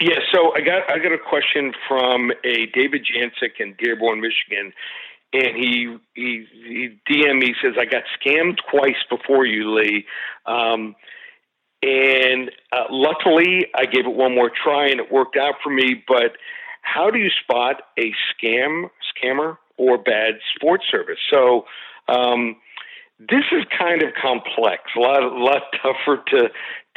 Yeah. 0.00 0.18
So 0.32 0.54
I 0.54 0.62
got 0.62 0.90
I 0.90 0.98
got 0.98 1.12
a 1.12 1.18
question 1.18 1.74
from 1.86 2.32
a 2.42 2.66
David 2.72 3.04
Jancic 3.04 3.60
in 3.60 3.74
Dearborn, 3.78 4.22
Michigan, 4.22 4.72
and 5.34 5.56
he 5.56 5.94
he, 6.14 6.46
he 6.64 6.98
DM 7.06 7.38
me 7.38 7.54
says 7.62 7.74
I 7.78 7.84
got 7.84 8.04
scammed 8.18 8.56
twice 8.70 8.96
before 9.10 9.44
you, 9.44 9.74
Lee. 9.74 10.06
Um, 10.46 10.96
and 11.82 12.50
uh, 12.72 12.84
luckily, 12.90 13.66
I 13.74 13.84
gave 13.86 14.06
it 14.06 14.14
one 14.14 14.34
more 14.34 14.50
try 14.50 14.88
and 14.88 15.00
it 15.00 15.12
worked 15.12 15.36
out 15.36 15.56
for 15.62 15.70
me. 15.70 16.02
But 16.06 16.36
how 16.82 17.10
do 17.10 17.18
you 17.18 17.30
spot 17.42 17.82
a 17.98 18.12
scam, 18.32 18.90
scammer, 19.14 19.58
or 19.76 19.98
bad 19.98 20.34
sports 20.54 20.84
service? 20.90 21.18
So 21.30 21.66
um, 22.08 22.56
this 23.18 23.44
is 23.52 23.64
kind 23.78 24.02
of 24.02 24.10
complex, 24.20 24.82
a 24.96 25.00
lot, 25.00 25.22
a 25.22 25.28
lot 25.28 25.62
tougher 25.82 26.22
to 26.28 26.48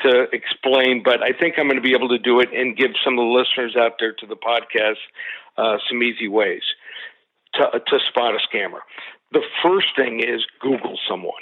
to 0.01 0.27
explain. 0.31 1.03
But 1.03 1.21
I 1.21 1.33
think 1.37 1.55
I'm 1.57 1.65
going 1.65 1.75
to 1.75 1.81
be 1.81 1.93
able 1.93 2.09
to 2.09 2.19
do 2.19 2.39
it 2.39 2.49
and 2.53 2.77
give 2.77 2.91
some 3.03 3.19
of 3.19 3.23
the 3.23 3.31
listeners 3.31 3.75
out 3.75 3.93
there 3.99 4.13
to 4.13 4.25
the 4.25 4.37
podcast 4.37 4.99
uh, 5.57 5.77
some 5.89 6.01
easy 6.01 6.27
ways 6.27 6.63
to 7.55 7.81
to 7.85 7.99
spot 8.07 8.33
a 8.33 8.39
scammer. 8.47 8.79
The 9.31 9.43
first 9.61 9.87
thing 9.95 10.21
is 10.21 10.45
Google 10.61 10.97
someone. 11.07 11.33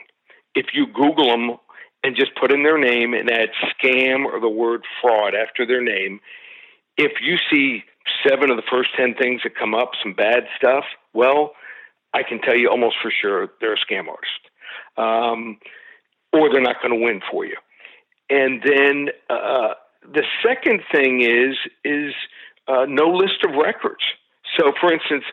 If 0.55 0.67
you 0.73 0.87
Google 0.87 1.29
them 1.29 1.57
and 2.07 2.15
just 2.15 2.33
put 2.39 2.53
in 2.53 2.63
their 2.63 2.77
name 2.77 3.13
and 3.13 3.29
add 3.29 3.49
scam 3.75 4.23
or 4.23 4.39
the 4.39 4.49
word 4.49 4.85
fraud 5.01 5.35
after 5.35 5.65
their 5.65 5.81
name, 5.81 6.21
if 6.97 7.11
you 7.21 7.35
see 7.51 7.83
seven 8.25 8.49
of 8.49 8.55
the 8.55 8.63
first 8.71 8.91
10 8.95 9.15
things 9.15 9.41
that 9.43 9.55
come 9.55 9.75
up, 9.75 9.91
some 10.01 10.13
bad 10.13 10.45
stuff, 10.55 10.85
well, 11.13 11.51
I 12.13 12.23
can 12.23 12.39
tell 12.39 12.55
you 12.55 12.69
almost 12.69 12.95
for 13.01 13.11
sure 13.11 13.49
they're 13.59 13.73
a 13.73 13.77
scam 13.77 14.05
artist. 14.07 14.39
Um, 14.95 15.59
or 16.31 16.49
they're 16.49 16.61
not 16.61 16.81
going 16.81 16.97
to 16.97 17.05
win 17.05 17.21
for 17.29 17.45
you. 17.45 17.57
And 18.29 18.61
then 18.63 19.09
uh, 19.29 19.73
the 20.01 20.23
second 20.45 20.81
thing 20.91 21.21
is 21.21 21.57
is 21.83 22.13
uh, 22.67 22.85
no 22.87 23.09
list 23.09 23.43
of 23.43 23.55
records. 23.55 24.03
So, 24.57 24.71
for 24.79 24.91
instance, 24.91 25.23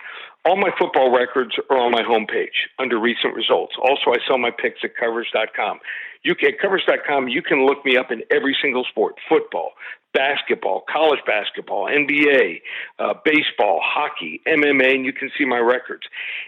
all 0.45 0.57
my 0.57 0.71
football 0.79 1.11
records 1.17 1.57
are 1.71 1.79
on 1.79 1.91
my 1.91 2.03
homepage 2.03 2.69
under 2.79 2.99
recent 2.99 3.35
results. 3.35 3.75
Also, 3.81 4.13
I 4.13 4.19
sell 4.29 4.39
my 4.39 4.51
picks 4.51 4.81
at 4.85 4.97
covers.com. 4.97 5.81
You 6.23 6.35
can, 6.35 6.53
at 6.53 6.59
covers.com, 6.61 7.29
you 7.29 7.43
can 7.43 7.67
look 7.67 7.85
me 7.85 7.97
up 7.97 8.11
in 8.11 8.23
every 8.31 8.57
single 8.61 8.85
sport 8.85 9.17
football, 9.29 9.73
basketball, 10.15 10.85
college 10.91 11.21
basketball, 11.27 11.87
NBA, 11.87 12.63
uh, 12.99 13.15
baseball, 13.25 13.81
hockey, 13.83 14.41
MMA, 14.47 14.95
and 14.95 15.05
you 15.05 15.13
can 15.13 15.31
see 15.37 15.45
my 15.45 15.59
records. 15.59 16.05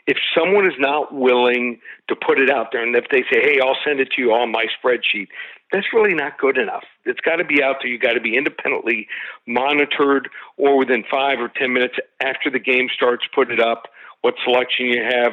If 0.06 0.16
someone 0.35 0.66
is 0.66 0.78
not 0.78 1.12
willing 1.12 1.80
to 2.08 2.16
put 2.16 2.38
it 2.38 2.49
out 2.49 2.68
there, 2.73 2.82
and 2.82 2.96
if 2.96 3.06
they 3.11 3.23
say, 3.23 3.42
hey, 3.42 3.58
I'll 3.61 3.76
send 3.85 4.00
it 4.00 4.11
to 4.12 4.23
you 4.23 4.32
on 4.32 4.50
my 4.50 4.66
spreadsheet, 4.80 5.28
that's 5.73 5.87
really 5.92 6.14
not 6.14 6.38
good 6.38 6.56
enough. 6.56 6.85
It's 7.04 7.20
got 7.20 7.37
to 7.37 7.44
be 7.44 7.62
out 7.62 7.76
there. 7.82 7.90
You've 7.90 8.00
got 8.00 8.14
to 8.14 8.20
be 8.20 8.37
independently 8.37 9.08
monitored, 9.46 10.28
or 10.56 10.78
within 10.78 11.04
five 11.11 11.40
or 11.40 11.49
ten 11.49 11.73
minutes 11.73 11.96
after 12.23 12.50
the 12.50 12.61
game 12.61 12.88
starts, 12.94 13.25
put 13.35 13.50
it 13.50 13.61
up. 13.61 13.88
What 14.23 14.35
selection 14.44 14.87
you 14.87 15.02
have. 15.02 15.32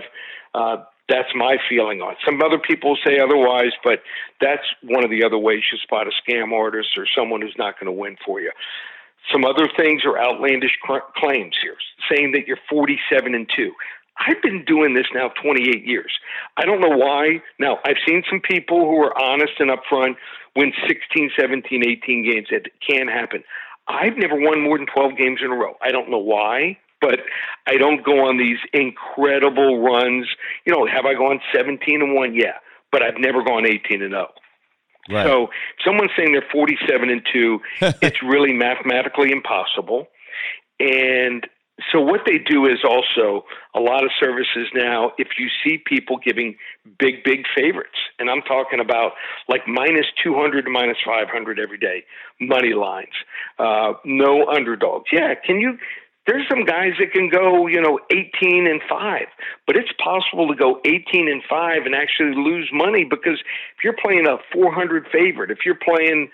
Uh, 0.55 0.83
that's 1.09 1.29
my 1.35 1.57
feeling 1.69 2.01
on 2.01 2.13
it. 2.13 2.17
Some 2.25 2.41
other 2.41 2.59
people 2.59 2.97
say 3.05 3.19
otherwise, 3.19 3.71
but 3.83 3.99
that's 4.39 4.63
one 4.83 5.03
of 5.03 5.09
the 5.09 5.23
other 5.23 5.37
ways 5.37 5.61
you 5.71 5.77
spot 5.79 6.07
a 6.07 6.11
scam 6.11 6.53
artist 6.53 6.89
or 6.97 7.05
someone 7.17 7.41
who's 7.41 7.55
not 7.57 7.79
going 7.79 7.93
to 7.93 7.99
win 7.99 8.15
for 8.25 8.39
you. 8.39 8.51
Some 9.31 9.45
other 9.45 9.69
things 9.77 10.03
are 10.05 10.17
outlandish 10.19 10.77
claims 11.15 11.55
here, 11.61 11.77
saying 12.11 12.33
that 12.33 12.47
you're 12.47 12.59
47 12.69 13.35
and 13.35 13.49
2. 13.55 13.71
I've 14.19 14.41
been 14.41 14.63
doing 14.65 14.93
this 14.93 15.07
now 15.13 15.29
28 15.41 15.85
years. 15.85 16.11
I 16.57 16.65
don't 16.65 16.81
know 16.81 16.95
why. 16.95 17.41
Now, 17.59 17.79
I've 17.85 17.97
seen 18.07 18.23
some 18.29 18.41
people 18.41 18.81
who 18.81 19.01
are 19.01 19.17
honest 19.19 19.53
and 19.59 19.71
upfront 19.71 20.15
win 20.55 20.71
16, 20.87 21.31
17, 21.39 21.83
18 21.87 22.31
games. 22.31 22.47
It 22.51 22.67
can 22.87 23.07
happen. 23.07 23.43
I've 23.87 24.17
never 24.17 24.35
won 24.35 24.61
more 24.61 24.77
than 24.77 24.87
12 24.87 25.17
games 25.17 25.39
in 25.43 25.51
a 25.51 25.55
row. 25.55 25.75
I 25.81 25.91
don't 25.91 26.09
know 26.09 26.19
why, 26.19 26.77
but 27.03 27.19
I 27.67 27.75
don't 27.77 28.03
go 28.03 28.25
on 28.27 28.37
these 28.37 28.57
incredible 28.71 29.83
runs. 29.83 30.25
You 30.65 30.73
know, 30.73 30.87
have 30.87 31.05
I 31.05 31.13
gone 31.13 31.39
17 31.53 32.01
and 32.01 32.15
1? 32.15 32.33
Yeah, 32.33 32.57
but 32.91 33.03
I've 33.03 33.19
never 33.19 33.43
gone 33.43 33.65
18 33.67 34.01
and 34.01 34.11
0. 34.11 34.27
Right. 35.09 35.27
So, 35.27 35.47
someone's 35.85 36.11
saying 36.17 36.31
they're 36.31 36.47
47 36.49 37.09
and 37.09 37.21
2, 37.33 37.59
it's 38.01 38.23
really 38.23 38.53
mathematically 38.53 39.31
impossible. 39.31 40.07
And 40.79 41.45
so 41.91 41.99
what 41.99 42.21
they 42.25 42.37
do 42.37 42.65
is 42.65 42.79
also 42.87 43.45
a 43.75 43.79
lot 43.79 44.03
of 44.03 44.11
services 44.19 44.67
now 44.75 45.11
if 45.17 45.29
you 45.39 45.47
see 45.63 45.79
people 45.83 46.17
giving 46.23 46.55
big 46.99 47.23
big 47.23 47.45
favorites 47.55 47.97
and 48.19 48.29
i'm 48.29 48.41
talking 48.43 48.79
about 48.79 49.13
like 49.49 49.61
minus 49.67 50.05
200 50.23 50.65
to 50.65 50.69
minus 50.69 50.97
500 51.03 51.59
every 51.59 51.79
day 51.79 52.03
money 52.39 52.73
lines 52.73 53.13
uh, 53.57 53.93
no 54.05 54.45
underdogs 54.47 55.05
yeah 55.11 55.33
can 55.33 55.59
you 55.59 55.77
there's 56.25 56.47
some 56.49 56.65
guys 56.65 56.93
that 56.99 57.11
can 57.11 57.29
go 57.29 57.67
you 57.67 57.81
know 57.81 57.99
18 58.09 58.67
and 58.67 58.81
5 58.89 59.21
but 59.67 59.75
it's 59.75 59.91
possible 60.03 60.47
to 60.47 60.55
go 60.55 60.79
18 60.85 61.29
and 61.29 61.41
5 61.49 61.85
and 61.85 61.95
actually 61.95 62.35
lose 62.35 62.69
money 62.73 63.03
because 63.03 63.39
if 63.77 63.83
you're 63.83 63.97
playing 64.01 64.27
a 64.27 64.37
400 64.53 65.07
favorite 65.11 65.51
if 65.51 65.59
you're 65.65 65.75
playing 65.75 66.29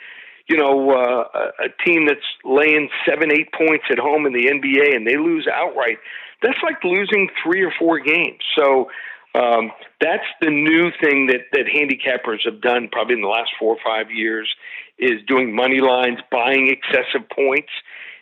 you 0.50 0.58
know, 0.58 0.92
uh, 0.92 1.52
a 1.64 1.70
team 1.86 2.08
that's 2.08 2.26
laying 2.44 2.90
seven, 3.08 3.32
eight 3.32 3.54
points 3.54 3.86
at 3.92 4.00
home 4.00 4.26
in 4.26 4.34
the 4.34 4.48
NBA 4.48 4.96
and 4.96 5.06
they 5.06 5.16
lose 5.16 5.48
outright, 5.48 6.00
that's 6.42 6.58
like 6.64 6.84
losing 6.84 7.30
three 7.44 7.62
or 7.62 7.72
four 7.78 8.00
games. 8.00 8.40
So 8.58 8.90
um, 9.36 9.72
that's 10.02 10.26
the 10.42 10.50
new 10.50 10.90
thing 11.00 11.28
that, 11.28 11.42
that 11.52 11.68
handicappers 11.68 12.46
have 12.46 12.62
done 12.62 12.90
probably 12.92 13.14
in 13.14 13.22
the 13.22 13.28
last 13.28 13.52
four 13.60 13.76
or 13.76 13.80
five 13.86 14.10
years 14.10 14.50
is 14.98 15.22
doing 15.28 15.56
money 15.56 15.82
lines, 15.82 16.18
buying 16.32 16.68
excessive 16.68 17.30
points. 17.30 17.70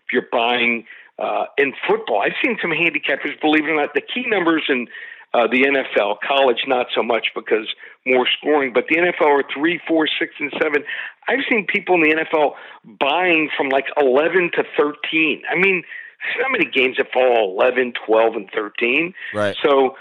If 0.05 0.11
you're 0.11 0.27
buying 0.29 0.85
uh, 1.19 1.45
in 1.57 1.73
football, 1.87 2.21
I've 2.21 2.37
seen 2.43 2.57
some 2.61 2.71
handicappers, 2.71 3.39
believe 3.41 3.65
it 3.65 3.71
or 3.71 3.75
not, 3.75 3.93
the 3.93 4.01
key 4.01 4.25
numbers 4.27 4.63
in 4.69 4.87
uh, 5.33 5.47
the 5.47 5.63
NFL, 5.63 6.17
college 6.25 6.63
not 6.67 6.87
so 6.95 7.03
much 7.03 7.27
because 7.35 7.67
more 8.05 8.27
scoring, 8.39 8.71
but 8.73 8.85
the 8.89 8.95
NFL 8.95 9.25
are 9.25 9.43
three, 9.53 9.79
four, 9.87 10.07
six, 10.19 10.33
and 10.39 10.51
seven. 10.61 10.83
I've 11.27 11.43
seen 11.49 11.65
people 11.67 11.95
in 11.95 12.01
the 12.01 12.15
NFL 12.15 12.53
buying 12.99 13.49
from 13.55 13.69
like 13.69 13.85
11 13.99 14.51
to 14.55 14.63
13. 14.77 15.41
I 15.49 15.55
mean, 15.55 15.83
how 16.19 16.49
many 16.49 16.65
games 16.65 16.97
that 16.97 17.07
fall 17.11 17.57
11, 17.59 17.93
12, 18.05 18.35
and 18.35 18.49
13? 18.53 19.13
Right. 19.33 19.55
So 19.63 19.95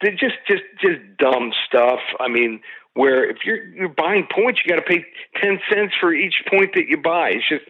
they're 0.00 0.12
just, 0.12 0.36
just, 0.48 0.64
just 0.80 0.98
dumb 1.18 1.52
stuff. 1.66 2.00
I 2.18 2.28
mean, 2.28 2.60
where 2.94 3.28
if 3.28 3.38
you're 3.44 3.64
you're 3.68 3.88
buying 3.88 4.26
points, 4.30 4.60
you 4.64 4.74
got 4.74 4.80
to 4.80 4.86
pay 4.86 5.04
10 5.40 5.60
cents 5.72 5.94
for 5.98 6.12
each 6.12 6.34
point 6.50 6.72
that 6.74 6.88
you 6.88 6.98
buy. 6.98 7.30
It's 7.30 7.48
just 7.48 7.64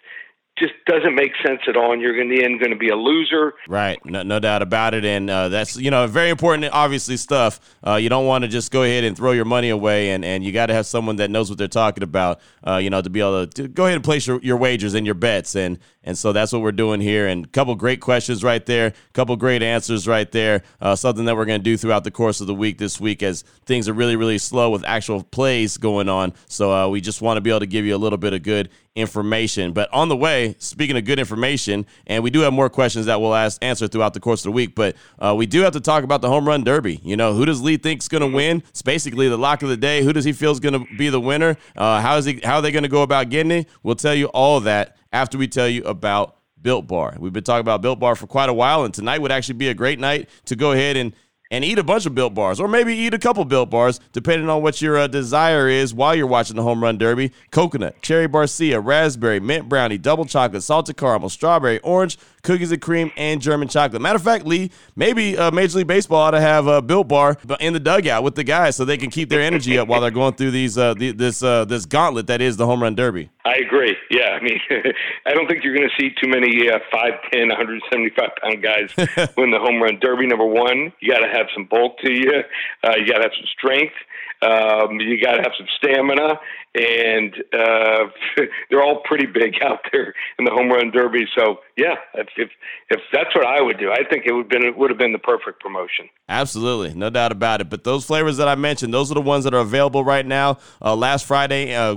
just 0.59 0.75
doesn't 0.87 1.15
make 1.15 1.33
sense 1.45 1.61
at 1.67 1.77
all, 1.77 1.93
and 1.93 2.03
you're 2.03 2.21
in 2.21 2.29
the 2.29 2.45
end 2.45 2.61
going 2.61 2.73
to 2.73 2.77
be 2.77 2.91
a 2.91 2.97
loser. 2.97 3.55
Right, 3.67 3.99
no, 4.05 4.23
no 4.23 4.39
doubt 4.39 4.61
about 4.61 4.93
it, 4.93 5.05
and 5.05 5.31
uh, 5.31 5.49
that's 5.49 5.77
you 5.77 5.91
know 5.91 6.07
very 6.07 6.29
important, 6.29 6.69
obviously 6.73 7.17
stuff. 7.17 7.59
Uh, 7.87 7.95
you 7.95 8.11
don't 8.11 8.27
want 8.27 8.43
to 8.43 8.49
just 8.49 8.71
go 8.71 8.83
ahead 8.83 9.05
and 9.05 9.17
throw 9.17 9.33
your 9.33 9.47
money 9.47 9.71
away, 9.71 10.11
and, 10.11 10.25
and 10.25 10.45
you 10.45 10.53
got 10.53 10.67
to 10.67 10.75
have 10.75 10.85
someone 10.87 11.17
that 11.17 11.31
knows 11.31 11.49
what 11.49 11.59
they're 11.59 11.69
talking 11.69 12.03
about. 12.03 12.41
Uh, 12.67 12.77
you 12.77 12.91
know, 12.91 13.01
to 13.01 13.09
be 13.09 13.21
able 13.21 13.47
to, 13.47 13.63
to, 13.63 13.69
go 13.69 13.85
ahead 13.85 13.97
and 13.97 14.05
place 14.05 14.27
your, 14.27 14.41
your 14.43 14.59
wagers 14.59 14.93
and 14.93 15.07
your 15.07 15.15
bets, 15.15 15.57
and 15.57 15.79
and 16.05 16.19
so 16.19 16.33
that's 16.33 16.53
what 16.53 16.61
we're 16.61 16.73
doing 16.73 17.01
here. 17.01 17.29
And 17.29 17.47
a 17.47 17.49
couple 17.49 17.75
great 17.75 18.01
questions 18.01 18.45
right 18.45 18.65
there, 18.67 18.89
a 18.89 19.13
couple 19.15 19.35
great 19.37 19.63
answers 19.63 20.07
right 20.07 20.31
there. 20.33 20.63
Uh, 20.83 20.95
something 20.97 21.25
that 21.25 21.37
we're 21.37 21.47
going 21.47 21.61
to 21.61 21.65
do 21.65 21.79
throughout 21.79 22.05
the 22.05 22.11
course 22.11 22.43
of 22.43 22.47
the 22.47 22.55
week 22.55 22.77
this 22.77 23.01
week, 23.01 23.23
as 23.23 23.43
things 23.65 23.89
are 23.89 23.95
really 23.95 24.17
really 24.17 24.39
slow 24.39 24.69
with 24.69 24.85
actual 24.85 25.23
plays 25.23 25.79
going 25.79 26.11
on. 26.11 26.35
So 26.47 26.73
uh, 26.73 26.89
we 26.89 27.01
just 27.01 27.23
want 27.23 27.39
to 27.39 27.41
be 27.41 27.49
able 27.49 27.61
to 27.61 27.67
give 27.67 27.87
you 27.87 27.97
a 27.97 28.03
little 28.03 28.19
bit 28.19 28.35
of 28.35 28.43
good 28.43 28.69
information. 28.95 29.73
But 29.73 29.93
on 29.93 30.09
the 30.09 30.17
way, 30.17 30.55
speaking 30.59 30.97
of 30.97 31.05
good 31.05 31.19
information, 31.19 31.87
and 32.07 32.23
we 32.23 32.31
do 32.31 32.41
have 32.41 32.53
more 32.53 32.69
questions 32.69 33.07
that 33.07 33.21
we'll 33.21 33.35
ask 33.35 33.63
answer 33.65 33.89
throughout 33.89 34.15
the 34.15 34.21
course 34.21 34.41
of 34.41 34.45
the 34.45 34.53
week. 34.53 34.75
But 34.75 34.97
uh, 35.19 35.35
we 35.37 35.47
do 35.47 35.63
have 35.63 35.73
to 35.73 35.81
talk 35.81 36.05
about 36.05 36.21
the 36.21 36.29
home 36.29 36.47
run 36.47 36.65
derby. 36.65 37.01
You 37.03 37.17
know, 37.17 37.33
who 37.35 37.47
does 37.47 37.63
Lee 37.63 37.77
think 37.77 38.03
is 38.03 38.09
going 38.09 38.21
to 38.21 38.35
win? 38.35 38.63
It's 38.69 38.83
basically 38.83 39.29
the 39.29 39.39
lock 39.39 39.63
of 39.63 39.69
the 39.69 39.77
day. 39.77 40.03
Who 40.03 40.13
does 40.13 40.25
he 40.25 40.33
feel 40.33 40.53
is 40.53 40.61
going 40.61 40.87
to 40.87 40.97
be 40.97 41.09
the 41.09 41.21
winner? 41.21 41.57
Uh, 41.77 42.01
how 42.01 42.17
is 42.17 42.25
he? 42.25 42.41
How 42.45 42.57
are 42.57 42.63
they 42.63 42.73
going 42.73 42.85
to 42.85 42.89
go 42.89 43.03
about 43.03 43.31
getting 43.31 43.53
it? 43.53 43.69
We'll 43.83 43.97
tell 43.97 44.15
you 44.15 44.27
all 44.27 44.61
that 44.61 44.97
after 45.13 45.39
we 45.39 45.49
tell 45.49 45.69
you 45.69 45.83
about 45.85 46.37
Built 46.61 46.87
Bar. 46.87 47.17
We've 47.19 47.33
been 47.33 47.45
talking 47.45 47.61
about 47.61 47.83
Built 47.83 47.99
Bar 47.99 48.15
for 48.15 48.27
quite 48.27 48.49
a 48.49 48.55
while, 48.55 48.85
and 48.85 48.93
tonight 48.93 49.21
would 49.21 49.33
actually 49.33 49.55
be 49.55 49.69
a 49.69 49.75
great 49.75 49.99
night 49.99 50.29
to 50.47 50.57
go 50.57 50.73
ahead 50.73 50.97
and 50.97 51.15
and 51.53 51.65
eat 51.65 51.79
a 51.79 51.85
bunch 51.85 52.07
of 52.07 52.15
built 52.15 52.35
bars, 52.35 52.59
or 52.59 52.67
maybe 52.67 52.95
eat 52.95 53.13
a 53.13 53.19
couple 53.19 53.45
built 53.45 53.69
bars, 53.69 54.01
depending 54.13 54.49
on 54.49 54.63
what 54.63 54.81
your 54.81 54.97
uh, 54.97 55.07
desire 55.07 55.69
is 55.69 55.93
while 55.93 56.15
you're 56.15 56.27
watching 56.27 56.57
the 56.57 56.63
home 56.63 56.83
run 56.83 56.97
derby. 56.97 57.31
Coconut, 57.51 58.01
cherry 58.01 58.27
barcia, 58.27 58.83
raspberry, 58.83 59.39
mint 59.39 59.69
brownie, 59.69 59.99
double 59.99 60.25
chocolate, 60.25 60.63
salted 60.63 60.97
caramel, 60.97 61.29
strawberry, 61.29 61.79
orange, 61.81 62.19
cookies 62.43 62.73
and 62.73 62.83
cream, 62.83 63.11
and 63.17 63.41
German 63.41 63.69
chocolate. 63.69 64.03
Matter 64.03 64.17
of 64.17 64.23
fact, 64.23 64.45
Lee, 64.47 64.71
maybe 64.97 65.37
uh, 65.37 65.51
Major 65.51 65.79
League 65.79 65.87
Baseball 65.87 66.19
ought 66.21 66.33
to 66.33 66.41
have 66.41 66.67
a 66.67 66.83
built 66.83 67.09
bar 67.09 67.37
in 67.61 67.73
the 67.73 67.81
dugout 67.81 68.23
with 68.23 68.35
the 68.35 68.45
guys 68.45 68.77
so 68.77 68.85
they 68.85 68.97
can 68.97 69.11
keep 69.11 69.29
their 69.29 69.41
energy 69.41 69.79
up 69.79 69.89
while 69.89 70.01
they're 70.01 70.11
going 70.11 70.35
through 70.35 70.51
these 70.51 70.77
uh, 70.77 70.95
the, 70.95 71.13
this 71.13 71.43
uh, 71.43 71.65
this 71.65 71.87
gauntlet 71.87 72.27
that 72.27 72.41
is 72.41 72.57
the 72.57 72.67
home 72.67 72.83
run 72.83 72.95
derby. 72.95 73.31
I 73.45 73.57
agree. 73.57 73.97
Yeah, 74.11 74.39
I 74.39 74.43
mean, 74.43 74.59
I 75.27 75.35
don't 75.35 75.49
think 75.49 75.65
you're 75.65 75.77
going 75.77 75.89
to 75.89 76.03
see 76.03 76.11
too 76.21 76.29
many 76.29 76.69
uh, 76.69 76.79
5'10", 76.95 77.49
175 77.49 78.31
pound 78.43 78.63
guys 78.63 78.91
win 79.37 79.51
the 79.51 79.59
home 79.59 79.83
run 79.83 79.99
derby. 80.01 80.27
Number 80.27 80.47
one, 80.47 80.93
you 81.01 81.13
got 81.13 81.21
to 81.21 81.29
have 81.29 81.47
some 81.55 81.67
bulk 81.67 81.99
to 82.05 82.13
you. 82.13 82.43
Uh, 82.85 82.97
you 82.97 83.07
got 83.07 83.19
to 83.19 83.25
have 83.25 83.33
some 83.37 83.49
strength. 83.57 83.95
Um, 84.43 84.99
you 84.99 85.23
got 85.23 85.37
to 85.37 85.43
have 85.43 85.53
some 85.57 85.69
stamina, 85.77 86.41
and 86.75 87.35
uh, 87.53 88.05
they're 88.71 88.83
all 88.83 89.03
pretty 89.05 89.27
big 89.27 89.55
out 89.63 89.81
there 89.93 90.15
in 90.39 90.45
the 90.45 90.51
home 90.51 90.71
run 90.71 90.91
derby. 90.91 91.27
So 91.37 91.59
yeah, 91.77 91.97
if, 92.15 92.29
if 92.37 92.51
if 92.91 93.01
that's 93.13 93.35
what 93.35 93.47
I 93.47 93.61
would 93.61 93.79
do, 93.79 93.91
I 93.91 94.05
think 94.09 94.25
it 94.27 94.33
would 94.33 94.49
been 94.49 94.65
it 94.65 94.77
would 94.77 94.91
have 94.91 94.99
been 94.99 95.13
the 95.13 95.19
perfect 95.19 95.61
promotion. 95.61 96.09
Absolutely, 96.29 96.95
no 96.95 97.11
doubt 97.11 97.33
about 97.33 97.61
it. 97.61 97.69
But 97.71 97.85
those 97.85 98.05
flavors 98.05 98.37
that 98.39 98.49
I 98.49 98.55
mentioned, 98.55 98.93
those 98.93 99.11
are 99.11 99.15
the 99.15 99.21
ones 99.21 99.45
that 99.45 99.55
are 99.55 99.61
available 99.61 100.05
right 100.05 100.25
now. 100.25 100.59
Uh, 100.81 100.97
last 100.97 101.27
Friday, 101.27 101.75
uh, 101.75 101.95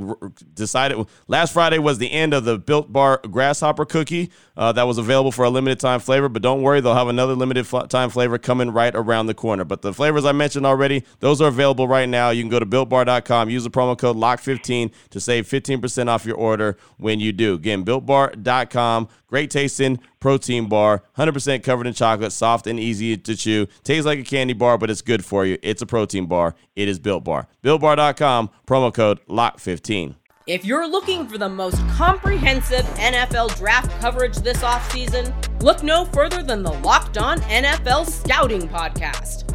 decided 0.54 1.06
last 1.28 1.54
Friday 1.54 1.80
was 1.80 1.98
the 1.98 2.12
end 2.12 2.34
of 2.34 2.44
the 2.46 2.58
Built 2.58 2.92
Bar 2.92 3.22
Grasshopper 3.30 3.86
Cookie 3.86 4.32
uh, 4.58 4.72
that 4.74 4.84
was 4.84 4.98
available 4.98 5.32
for 5.32 5.46
a 5.46 5.50
limited 5.50 5.80
time 5.80 6.00
flavor. 6.00 6.28
But 6.28 6.42
don't 6.42 6.62
worry, 6.62 6.82
they'll 6.82 6.96
have 6.96 7.08
another 7.08 7.36
limited 7.36 7.66
time 7.90 8.10
flavor 8.10 8.38
coming 8.38 8.72
right 8.72 8.94
around 8.94 9.28
the 9.28 9.34
corner. 9.34 9.64
But 9.64 9.82
the 9.82 9.94
flavors 9.94 10.26
I 10.26 10.34
mentioned 10.34 10.66
already, 10.66 11.04
those 11.20 11.42
are 11.42 11.48
available 11.48 11.88
right 11.88 12.10
now. 12.10 12.32
You 12.32 12.44
can 12.44 12.50
go 12.50 12.60
to 12.60 12.66
builtbar.com, 12.66 13.50
use 13.50 13.64
the 13.64 13.70
promo 13.70 13.98
code 13.98 14.18
LOCK15 14.18 14.65
to 14.66 15.20
save 15.20 15.48
15% 15.48 16.08
off 16.08 16.26
your 16.26 16.36
order 16.36 16.78
when 16.98 17.20
you 17.20 17.32
do. 17.32 17.54
Again, 17.54 17.86
builtbar.com, 17.86 19.08
great 19.28 19.50
tasting 19.52 20.00
protein 20.20 20.68
bar, 20.68 21.04
100% 21.18 21.64
covered 21.64 21.88
in 21.88 21.94
chocolate, 21.94 22.32
soft 22.32 22.68
and 22.68 22.80
easy 22.80 23.16
to 23.16 23.36
chew. 23.36 23.68
Tastes 23.84 24.06
like 24.06 24.20
a 24.20 24.24
candy 24.24 24.54
bar, 24.54 24.78
but 24.78 24.90
it's 24.90 25.02
good 25.02 25.24
for 25.24 25.46
you. 25.46 25.58
It's 25.62 25.82
a 25.82 25.86
protein 25.86 26.26
bar. 26.26 26.56
It 26.76 26.88
is 26.88 27.00
Built 27.00 27.24
Bar. 27.24 27.48
BuiltBar.com, 27.64 28.50
promo 28.68 28.94
code 28.94 29.20
LOCK15. 29.28 30.16
If 30.48 30.64
you're 30.64 30.88
looking 30.88 31.28
for 31.28 31.40
the 31.40 31.50
most 31.50 31.80
comprehensive 31.90 32.86
NFL 32.98 33.58
draft 33.58 33.90
coverage 34.00 34.36
this 34.38 34.62
offseason, 34.62 35.34
look 35.64 35.82
no 35.82 36.06
further 36.06 36.44
than 36.44 36.62
the 36.62 36.72
Locked 36.72 37.18
On 37.18 37.40
NFL 37.42 38.08
Scouting 38.08 38.68
Podcast. 38.70 39.55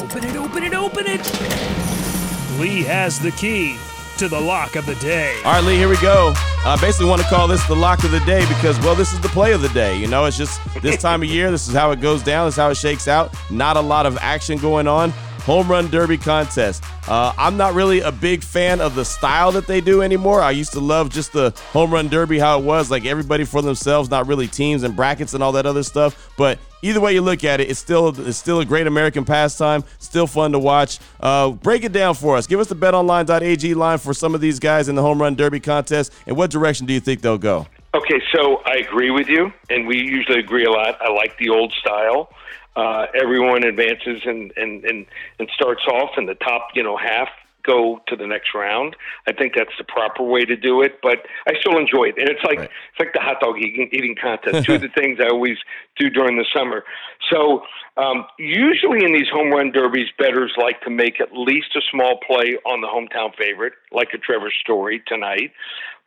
Open 0.00 0.24
it, 0.24 0.36
open 0.36 0.62
it, 0.64 0.74
open 0.74 1.04
it. 1.06 1.20
Lee 2.58 2.82
has 2.84 3.18
the 3.20 3.30
key 3.32 3.76
to 4.16 4.28
the 4.28 4.40
lock 4.40 4.74
of 4.74 4.86
the 4.86 4.94
day. 4.94 5.36
All 5.44 5.52
right, 5.52 5.62
Lee, 5.64 5.76
here 5.76 5.90
we 5.90 6.00
go. 6.00 6.32
I 6.64 6.78
basically 6.80 7.06
want 7.06 7.20
to 7.20 7.28
call 7.28 7.46
this 7.46 7.62
the 7.66 7.76
lock 7.76 8.02
of 8.02 8.10
the 8.10 8.20
day 8.20 8.40
because, 8.48 8.80
well, 8.80 8.94
this 8.94 9.12
is 9.12 9.20
the 9.20 9.28
play 9.28 9.52
of 9.52 9.60
the 9.60 9.68
day. 9.68 9.98
You 9.98 10.06
know, 10.06 10.24
it's 10.24 10.38
just 10.38 10.58
this 10.80 10.96
time 11.02 11.22
of 11.22 11.28
year. 11.28 11.50
This 11.50 11.68
is 11.68 11.74
how 11.74 11.90
it 11.90 12.00
goes 12.00 12.22
down. 12.22 12.46
This 12.46 12.54
is 12.54 12.58
how 12.58 12.70
it 12.70 12.76
shakes 12.78 13.08
out. 13.08 13.34
Not 13.50 13.76
a 13.76 13.80
lot 13.80 14.06
of 14.06 14.16
action 14.22 14.56
going 14.58 14.88
on. 14.88 15.10
Home 15.44 15.68
run 15.68 15.90
derby 15.90 16.16
contest. 16.16 16.82
Uh, 17.06 17.34
I'm 17.36 17.58
not 17.58 17.74
really 17.74 18.00
a 18.00 18.12
big 18.12 18.42
fan 18.42 18.80
of 18.80 18.94
the 18.94 19.04
style 19.04 19.52
that 19.52 19.66
they 19.66 19.82
do 19.82 20.00
anymore. 20.00 20.40
I 20.40 20.50
used 20.52 20.72
to 20.72 20.80
love 20.80 21.10
just 21.10 21.34
the 21.34 21.50
home 21.72 21.92
run 21.92 22.08
derby, 22.08 22.38
how 22.38 22.58
it 22.58 22.64
was, 22.64 22.90
like 22.90 23.04
everybody 23.04 23.44
for 23.44 23.60
themselves, 23.60 24.08
not 24.08 24.26
really 24.26 24.48
teams 24.48 24.82
and 24.82 24.96
brackets 24.96 25.34
and 25.34 25.42
all 25.42 25.52
that 25.52 25.66
other 25.66 25.82
stuff. 25.82 26.30
But 26.38 26.58
either 26.82 27.00
way 27.00 27.14
you 27.14 27.22
look 27.22 27.44
at 27.44 27.60
it, 27.60 27.70
it's 27.70 27.78
still 27.78 28.08
it's 28.26 28.38
still 28.38 28.60
a 28.60 28.64
great 28.64 28.86
American 28.86 29.24
pastime. 29.24 29.84
Still 29.98 30.26
fun 30.26 30.52
to 30.52 30.58
watch. 30.58 30.98
Uh, 31.20 31.50
break 31.50 31.84
it 31.84 31.92
down 31.92 32.14
for 32.14 32.36
us. 32.36 32.46
Give 32.46 32.60
us 32.60 32.68
the 32.68 32.76
BetOnline.ag 32.76 33.74
line 33.74 33.98
for 33.98 34.14
some 34.14 34.34
of 34.34 34.40
these 34.40 34.58
guys 34.58 34.88
in 34.88 34.94
the 34.94 35.02
home 35.02 35.20
run 35.20 35.34
derby 35.34 35.60
contest, 35.60 36.12
and 36.26 36.36
what 36.36 36.50
direction 36.50 36.86
do 36.86 36.92
you 36.92 37.00
think 37.00 37.20
they'll 37.20 37.38
go? 37.38 37.66
Okay, 37.92 38.22
so 38.32 38.62
I 38.64 38.76
agree 38.76 39.10
with 39.10 39.28
you, 39.28 39.52
and 39.68 39.86
we 39.86 39.98
usually 39.98 40.38
agree 40.38 40.64
a 40.64 40.70
lot. 40.70 41.00
I 41.02 41.10
like 41.10 41.36
the 41.38 41.48
old 41.48 41.72
style. 41.72 42.30
Uh, 42.76 43.06
everyone 43.20 43.64
advances 43.64 44.22
and, 44.24 44.52
and, 44.56 44.84
and, 44.84 45.06
and 45.40 45.50
starts 45.54 45.82
off 45.86 46.10
in 46.16 46.26
the 46.26 46.36
top, 46.36 46.68
you 46.74 46.84
know, 46.84 46.96
half 46.96 47.28
go 47.64 48.00
to 48.08 48.16
the 48.16 48.26
next 48.26 48.54
round. 48.54 48.96
I 49.26 49.32
think 49.32 49.54
that's 49.54 49.72
the 49.78 49.84
proper 49.84 50.22
way 50.22 50.44
to 50.44 50.56
do 50.56 50.82
it, 50.82 51.00
but 51.02 51.18
I 51.46 51.52
still 51.60 51.78
enjoy 51.78 52.04
it. 52.04 52.14
And 52.18 52.28
it's 52.28 52.42
like 52.44 52.58
right. 52.58 52.70
it's 52.90 53.00
like 53.00 53.12
the 53.12 53.20
hot 53.20 53.40
dog 53.40 53.58
eating, 53.58 53.88
eating 53.92 54.16
contest. 54.20 54.64
Two 54.66 54.74
of 54.74 54.80
the 54.80 54.88
things 54.88 55.18
I 55.20 55.28
always 55.28 55.58
do 55.98 56.10
during 56.10 56.36
the 56.36 56.46
summer. 56.54 56.84
So 57.30 57.62
um, 57.96 58.24
usually 58.38 59.04
in 59.04 59.12
these 59.12 59.28
home 59.32 59.50
run 59.50 59.72
derbies, 59.72 60.08
bettors 60.18 60.52
like 60.56 60.80
to 60.82 60.90
make 60.90 61.20
at 61.20 61.32
least 61.32 61.76
a 61.76 61.80
small 61.90 62.18
play 62.26 62.56
on 62.64 62.80
the 62.80 62.86
hometown 62.86 63.34
favorite, 63.36 63.74
like 63.92 64.08
a 64.14 64.18
Trevor 64.18 64.52
Story 64.62 65.02
tonight. 65.06 65.52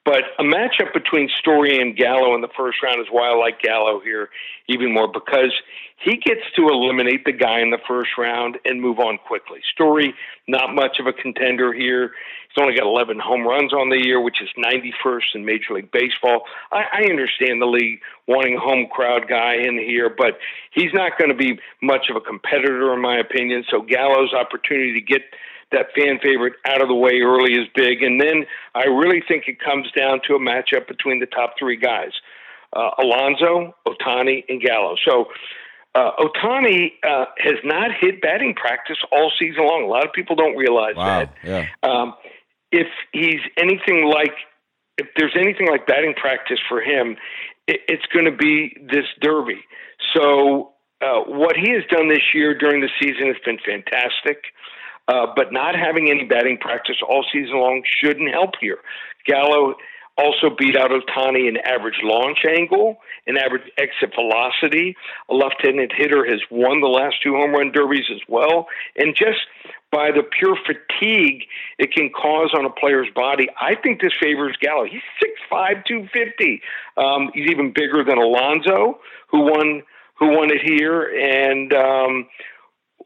But 0.05 0.23
a 0.37 0.43
matchup 0.43 0.93
between 0.93 1.29
Story 1.39 1.79
and 1.79 1.95
Gallo 1.95 2.35
in 2.35 2.41
the 2.41 2.49
first 2.57 2.83
round 2.83 2.99
is 2.99 3.07
why 3.09 3.29
I 3.29 3.35
like 3.35 3.61
Gallo 3.61 4.01
here 4.01 4.29
even 4.67 4.93
more 4.93 5.07
because 5.07 5.53
he 6.03 6.17
gets 6.17 6.41
to 6.57 6.67
eliminate 6.67 7.23
the 7.23 7.31
guy 7.31 7.61
in 7.61 7.69
the 7.69 7.79
first 7.87 8.11
round 8.17 8.57
and 8.65 8.81
move 8.81 8.99
on 8.99 9.17
quickly. 9.17 9.59
Story, 9.73 10.13
not 10.47 10.75
much 10.75 10.99
of 10.99 11.07
a 11.07 11.13
contender 11.13 11.71
here. 11.71 12.11
He's 12.49 12.61
only 12.61 12.75
got 12.75 12.85
11 12.85 13.19
home 13.19 13.47
runs 13.47 13.73
on 13.73 13.89
the 13.89 13.97
year, 13.97 14.21
which 14.21 14.41
is 14.41 14.49
91st 14.57 15.35
in 15.35 15.45
Major 15.45 15.73
League 15.75 15.91
Baseball. 15.91 16.43
I, 16.71 16.83
I 16.91 17.01
understand 17.09 17.61
the 17.61 17.65
league 17.65 17.99
wanting 18.27 18.57
a 18.57 18.59
home 18.59 18.87
crowd 18.91 19.27
guy 19.29 19.55
in 19.55 19.77
here, 19.77 20.13
but 20.15 20.37
he's 20.71 20.93
not 20.93 21.17
going 21.17 21.29
to 21.29 21.37
be 21.37 21.59
much 21.81 22.09
of 22.09 22.17
a 22.17 22.21
competitor, 22.21 22.93
in 22.93 23.01
my 23.01 23.17
opinion. 23.17 23.63
So 23.71 23.81
Gallo's 23.81 24.33
opportunity 24.33 24.93
to 24.93 25.01
get 25.01 25.21
that 25.73 25.87
fan 25.95 26.19
favorite 26.23 26.53
out 26.65 26.81
of 26.81 26.87
the 26.87 26.95
way 26.95 27.19
early 27.21 27.53
is 27.53 27.67
big. 27.75 28.01
And 28.01 28.21
then 28.21 28.45
I 28.73 28.85
really 28.85 29.21
think 29.27 29.45
it 29.47 29.59
comes 29.59 29.91
down 29.91 30.21
to 30.27 30.35
a 30.35 30.39
matchup 30.39 30.87
between 30.87 31.19
the 31.19 31.25
top 31.25 31.55
three 31.59 31.77
guys 31.77 32.11
uh, 32.75 32.89
Alonso, 32.99 33.75
Ohtani, 33.87 34.43
and 34.49 34.61
Gallo. 34.61 34.95
So 35.07 35.25
uh, 35.95 36.11
Ohtani 36.19 36.93
uh, 37.07 37.25
has 37.37 37.57
not 37.63 37.91
hit 37.99 38.21
batting 38.21 38.55
practice 38.55 38.97
all 39.11 39.31
season 39.39 39.63
long. 39.63 39.83
A 39.83 39.87
lot 39.87 40.05
of 40.05 40.13
people 40.13 40.35
don't 40.35 40.55
realize 40.55 40.95
wow. 40.95 41.19
that. 41.19 41.33
Yeah. 41.43 41.67
Um, 41.83 42.15
if 42.71 42.87
he's 43.11 43.41
anything 43.57 44.09
like, 44.09 44.33
if 44.97 45.07
there's 45.15 45.35
anything 45.35 45.67
like 45.67 45.85
batting 45.85 46.15
practice 46.15 46.59
for 46.67 46.81
him, 46.81 47.15
it, 47.67 47.81
it's 47.87 48.05
going 48.11 48.25
to 48.25 48.35
be 48.35 48.75
this 48.91 49.05
Derby. 49.21 49.61
So 50.15 50.73
uh, 51.01 51.21
what 51.27 51.55
he 51.55 51.71
has 51.71 51.83
done 51.89 52.09
this 52.09 52.33
year 52.33 52.57
during 52.57 52.81
the 52.81 52.89
season 52.99 53.27
has 53.27 53.37
been 53.45 53.59
fantastic. 53.63 54.43
Uh, 55.07 55.27
but 55.35 55.51
not 55.51 55.75
having 55.75 56.09
any 56.09 56.23
batting 56.23 56.57
practice 56.57 56.95
all 57.07 57.25
season 57.33 57.57
long 57.57 57.83
shouldn't 58.01 58.31
help 58.31 58.51
here. 58.61 58.77
Gallo 59.27 59.75
also 60.17 60.49
beat 60.57 60.77
out 60.77 60.91
Ohtani 60.91 61.49
in 61.49 61.57
average 61.57 61.99
launch 62.03 62.39
angle 62.47 62.97
and 63.25 63.37
average 63.37 63.69
exit 63.77 64.13
velocity. 64.15 64.95
A 65.29 65.33
left-handed 65.33 65.91
hitter 65.95 66.25
has 66.25 66.39
won 66.51 66.81
the 66.81 66.87
last 66.87 67.15
two 67.23 67.33
home 67.33 67.51
run 67.51 67.71
derbies 67.71 68.05
as 68.11 68.21
well. 68.27 68.67
And 68.95 69.15
just 69.15 69.39
by 69.91 70.11
the 70.11 70.23
pure 70.23 70.57
fatigue 70.65 71.43
it 71.79 71.93
can 71.93 72.09
cause 72.09 72.51
on 72.57 72.65
a 72.65 72.69
player's 72.69 73.09
body, 73.15 73.47
I 73.59 73.75
think 73.75 74.01
this 74.01 74.13
favors 74.21 74.55
Gallo. 74.61 74.85
He's 74.85 75.01
6'5", 75.51 75.85
250. 75.85 76.61
Um, 76.97 77.31
he's 77.33 77.49
even 77.49 77.73
bigger 77.73 78.03
than 78.03 78.17
Alonso, 78.17 78.99
who 79.29 79.41
won 79.41 79.83
who 80.19 80.27
won 80.27 80.51
it 80.51 80.61
here, 80.63 81.01
and 81.01 81.73
um, 81.73 82.27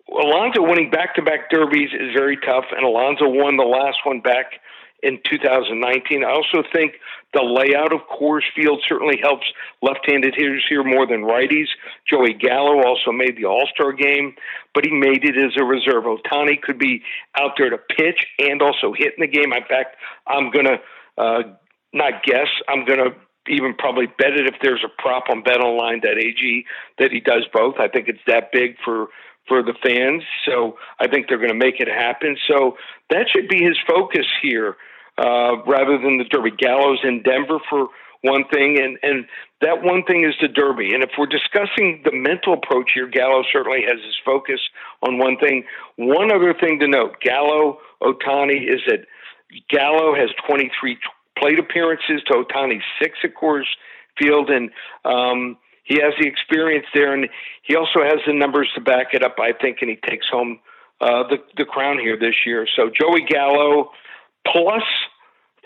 Alonso 0.10 0.62
winning 0.62 0.90
back-to-back 0.90 1.50
derbies 1.50 1.90
is 1.94 2.14
very 2.14 2.38
tough, 2.38 2.66
and 2.76 2.86
Alonso 2.86 3.28
won 3.28 3.58
the 3.58 3.64
last 3.64 3.98
one 4.06 4.22
back 4.22 4.60
in 5.04 5.20
2019. 5.30 6.24
I 6.24 6.32
also 6.32 6.64
think 6.74 6.94
the 7.34 7.44
layout 7.44 7.94
of 7.94 8.02
Coors 8.10 8.44
Field 8.56 8.84
certainly 8.88 9.20
helps 9.22 9.46
left-handed 9.82 10.34
hitters 10.36 10.66
here 10.68 10.84
more 10.84 11.06
than 11.06 11.22
righties. 11.22 11.68
Joey 12.10 12.34
Gallo 12.34 12.84
also 12.84 13.12
made 13.12 13.38
the 13.38 13.46
All-Star 13.46 13.92
game, 13.92 14.36
but 14.74 14.86
he 14.86 14.92
made 14.92 15.24
it 15.24 15.38
as 15.38 15.54
a 15.60 15.64
reserve. 15.64 16.06
Ohtani 16.06 16.62
could 16.62 16.80
be 16.80 17.04
out 17.40 17.52
there 17.58 17.70
to 17.70 17.78
pitch 17.78 18.26
and 18.40 18.62
also 18.62 18.94
hit 18.94 19.14
in 19.18 19.22
the 19.22 19.28
game. 19.28 19.54
In 19.54 19.64
fact, 19.66 19.98
I'm 20.26 20.50
gonna 20.52 20.78
uh, 21.18 21.44
not 21.94 22.24
guess. 22.24 22.48
I'm 22.68 22.86
gonna 22.86 23.12
even 23.48 23.76
probably 23.76 24.08
bet 24.08 24.34
it 24.34 24.48
if 24.48 24.56
there's 24.62 24.84
a 24.84 25.02
prop 25.02 25.26
on 25.30 25.44
BetOnline.ag 25.44 26.66
that 27.00 27.12
he 27.12 27.20
does 27.20 27.46
both. 27.54 27.76
I 27.80 27.88
think 27.88 28.08
it's 28.08 28.20
that 28.28 28.52
big 28.52 28.76
for 28.84 29.08
for 29.48 29.64
the 29.64 29.74
fans. 29.84 30.24
So 30.46 30.78
I 31.00 31.08
think 31.08 31.28
they're 31.28 31.38
going 31.38 31.50
to 31.50 31.56
make 31.56 31.80
it 31.80 31.88
happen. 31.88 32.38
So 32.48 32.78
that 33.10 33.28
should 33.34 33.48
be 33.48 33.64
his 33.64 33.78
focus 33.88 34.26
here, 34.42 34.76
uh, 35.18 35.64
rather 35.66 35.98
than 35.98 36.18
the 36.18 36.26
Derby. 36.30 36.52
Gallo's 36.52 37.00
in 37.04 37.24
Denver 37.24 37.60
for 37.70 37.88
one 38.22 38.44
thing, 38.52 38.78
and 38.82 38.98
and 39.04 39.26
that 39.62 39.84
one 39.84 40.04
thing 40.04 40.26
is 40.26 40.36
the 40.42 40.48
Derby. 40.48 40.94
And 40.94 41.04
if 41.04 41.12
we're 41.18 41.28
discussing 41.28 42.02
the 42.04 42.12
mental 42.12 42.54
approach 42.54 42.92
here, 42.94 43.08
Gallo 43.08 43.44
certainly 43.52 43.82
has 43.88 44.04
his 44.04 44.16
focus 44.26 44.60
on 45.02 45.18
one 45.18 45.38
thing. 45.38 45.64
One 45.96 46.32
other 46.32 46.54
thing 46.54 46.80
to 46.80 46.88
note: 46.88 47.22
Gallo 47.22 47.80
Ohtani 48.02 48.62
is 48.62 48.82
that 48.88 49.06
Gallo 49.70 50.16
has 50.16 50.30
23 50.48 50.98
plate 51.38 51.60
appearances 51.60 52.22
to 52.28 52.44
Ohtani's 52.44 52.84
six 53.02 53.18
at 53.24 53.32
Coors 53.36 53.68
Field, 54.20 54.50
and 54.50 54.72
um, 55.06 55.58
he 55.88 56.02
has 56.02 56.14
the 56.20 56.28
experience 56.28 56.86
there, 56.94 57.14
and 57.14 57.30
he 57.64 57.76
also 57.76 58.04
has 58.04 58.20
the 58.28 58.34
numbers 58.34 58.70
to 58.76 58.82
back 58.82 59.14
it 59.14 59.24
up. 59.24 59.38
I 59.40 59.54
think, 59.54 59.78
and 59.82 59.90
he 59.90 59.96
takes 59.96 60.28
home 60.30 60.60
uh, 61.00 61.24
the 61.30 61.38
the 61.56 61.64
crown 61.64 61.98
here 61.98 62.20
this 62.20 62.36
year. 62.46 62.68
So 62.76 62.90
Joey 62.90 63.22
Gallo 63.22 63.92
plus 64.46 64.84